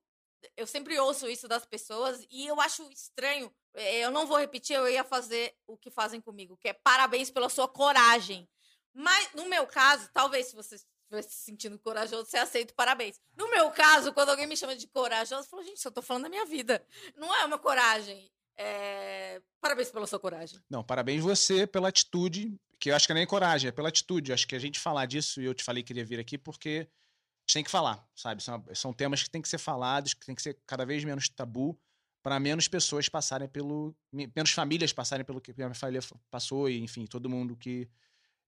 [0.58, 3.50] Eu sempre ouço isso das pessoas e eu acho estranho.
[3.76, 7.32] é, eu não vou repetir, eu ia fazer o que fazem comigo, que é parabéns
[7.32, 8.50] pela sua coragem.
[8.94, 13.20] Mas, no meu caso, talvez se você estivesse se sentindo corajoso, você aceita parabéns.
[13.36, 16.24] No meu caso, quando alguém me chama de corajoso, eu falo, gente, eu tô falando
[16.24, 16.86] da minha vida.
[17.16, 18.32] Não é uma coragem.
[18.56, 20.60] É, Parabéns pela sua coragem.
[20.70, 24.30] Não, parabéns você pela atitude, que eu acho que nem coragem, é pela atitude.
[24.32, 26.38] Eu acho que a gente falar disso, e eu te falei que queria vir aqui,
[26.38, 28.44] porque a gente tem que falar, sabe?
[28.44, 31.28] São, são temas que têm que ser falados, que tem que ser cada vez menos
[31.30, 31.80] tabu,
[32.22, 33.96] para menos pessoas passarem pelo.
[34.12, 37.90] me- menos famílias passarem pelo que a minha família passou, e enfim, todo mundo que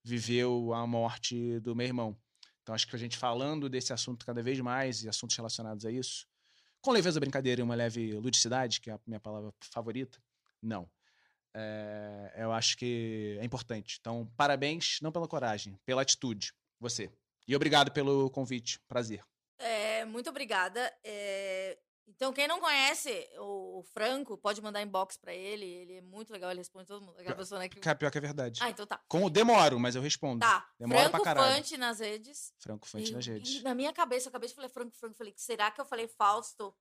[0.05, 2.15] viveu a morte do meu irmão.
[2.61, 5.91] Então acho que a gente falando desse assunto cada vez mais e assuntos relacionados a
[5.91, 6.27] isso,
[6.79, 10.21] com leveza, brincadeira e uma leve ludicidade, que é a minha palavra favorita,
[10.61, 10.87] não.
[11.55, 13.97] É, eu acho que é importante.
[13.99, 17.09] Então, parabéns, não pela coragem, pela atitude, você.
[17.47, 18.79] E obrigado pelo convite.
[18.87, 19.23] Prazer.
[19.57, 20.93] É, muito obrigada.
[21.03, 21.77] É,
[22.07, 25.65] então, quem não conhece o, Franco, pode mandar inbox pra ele.
[25.65, 27.19] Ele é muito legal, ele responde todo mundo.
[27.19, 27.79] Aquela pessoa, né, que...
[27.79, 28.59] Cara, pior que é verdade.
[28.63, 29.01] Ah, então tá.
[29.07, 30.39] Com, demoro, mas eu respondo.
[30.39, 30.69] Tá.
[30.79, 31.55] Demora pra Franco caralho.
[31.55, 32.53] Fante nas redes.
[32.59, 33.63] Franco Fante E- nas redes.
[33.63, 35.15] na minha cabeça, eu acabei de falar Franco, Franco.
[35.17, 36.73] Falei, será que eu falei Fausto?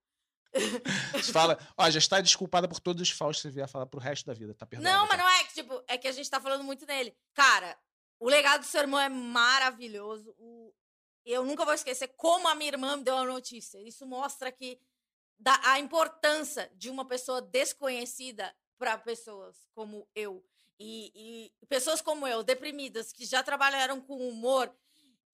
[1.15, 3.99] Você fala, ó, já está desculpada por todos os falsos que você vier falar pro
[3.99, 4.97] resto da vida, tá perdoada.
[4.97, 5.23] Não, mas já.
[5.25, 7.17] não é que, tipo, é que a gente tá falando muito dele.
[7.33, 7.77] Cara,
[8.21, 10.35] o legado do seu irmão é maravilhoso.
[10.39, 10.73] O-
[11.27, 13.79] Eu nunca vou esquecer como a minha irmã me deu a notícia.
[13.81, 14.79] Isso mostra que
[15.39, 20.45] da- a importância de uma pessoa desconhecida para pessoas como eu.
[20.79, 24.75] E, e pessoas como eu, deprimidas, que já trabalharam com humor,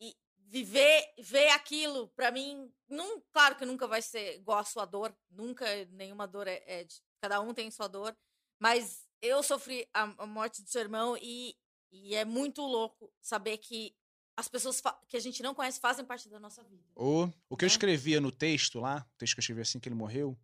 [0.01, 4.85] e viver ver aquilo, para mim, não, claro que nunca vai ser igual a sua
[4.85, 8.17] dor, nunca nenhuma dor é, é de- cada um tem sua dor,
[8.59, 11.57] mas eu sofri a, a morte do seu irmão e
[11.93, 13.97] E é muito louco saber que
[14.37, 16.83] as pessoas que a gente não conhece fazem parte da nossa vida.
[16.95, 17.73] O, o que eu Né?
[17.73, 20.39] escrevia no texto lá, o texto que eu escrevi assim que ele morreu,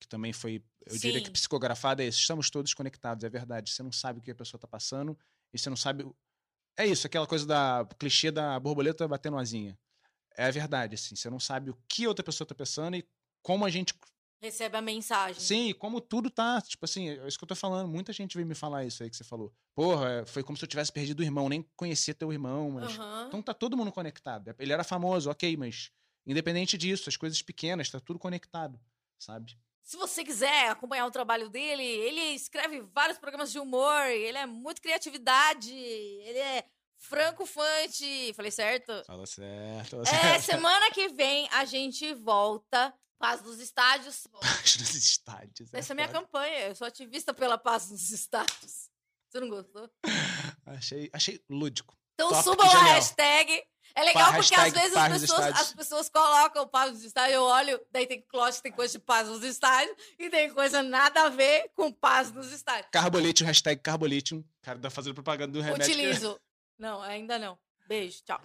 [0.00, 1.32] que também foi, eu diria que Sim.
[1.32, 2.20] psicografado, é isso.
[2.20, 3.70] Estamos todos conectados, é verdade.
[3.72, 5.18] Você não sabe o que a pessoa tá passando
[5.52, 6.06] e você não sabe.
[6.76, 9.78] É isso, aquela coisa da clichê da borboleta batendo asinha.
[10.36, 11.16] É a verdade, assim.
[11.16, 13.08] Você não sabe o que outra pessoa tá pensando e
[13.42, 13.92] como a gente.
[14.40, 15.40] Recebe a mensagem.
[15.42, 16.60] Sim, como tudo tá.
[16.60, 17.88] Tipo assim, é isso que eu tô falando.
[17.88, 19.52] Muita gente veio me falar isso aí que você falou.
[19.74, 22.96] Porra, é, foi como se eu tivesse perdido o irmão, nem conhecia teu irmão, mas.
[22.96, 23.24] Aham.
[23.28, 24.54] Então tá todo mundo conectado.
[24.58, 25.90] Ele era famoso, ok, mas
[26.24, 28.78] independente disso, as coisas pequenas, tá tudo conectado,
[29.18, 29.58] sabe?
[29.82, 34.44] Se você quiser acompanhar o trabalho dele, ele escreve vários programas de humor, ele é
[34.44, 36.64] muito criatividade, ele é
[36.98, 38.34] franco-fante.
[38.34, 39.02] Falei certo?
[39.06, 40.02] Fala certo.
[40.02, 42.94] É, semana que vem a gente volta.
[43.18, 44.26] Paz dos estádios.
[44.32, 45.68] Nos estádios.
[45.72, 46.20] Essa é a minha foda.
[46.20, 46.58] campanha.
[46.68, 48.88] Eu sou ativista pela paz nos estádios.
[49.28, 49.90] Você não gostou?
[50.66, 51.96] Achei, achei lúdico.
[52.14, 53.62] Então Top, subam a hashtag.
[53.94, 57.34] É legal porque às vezes paz as pessoas, as pessoas colocam paz nos estádios.
[57.34, 61.22] Eu olho, daí tem lógico, tem coisa de paz nos estádios e tem coisa nada
[61.24, 62.88] a ver com paz nos estádios.
[62.92, 64.38] Carbolitium, hashtag Carbolitium.
[64.40, 65.86] O cara tá fazendo propaganda do remédio.
[65.86, 66.40] que- Utilizo.
[66.78, 67.58] Não, ainda não.
[67.88, 68.40] Beijo, tchau.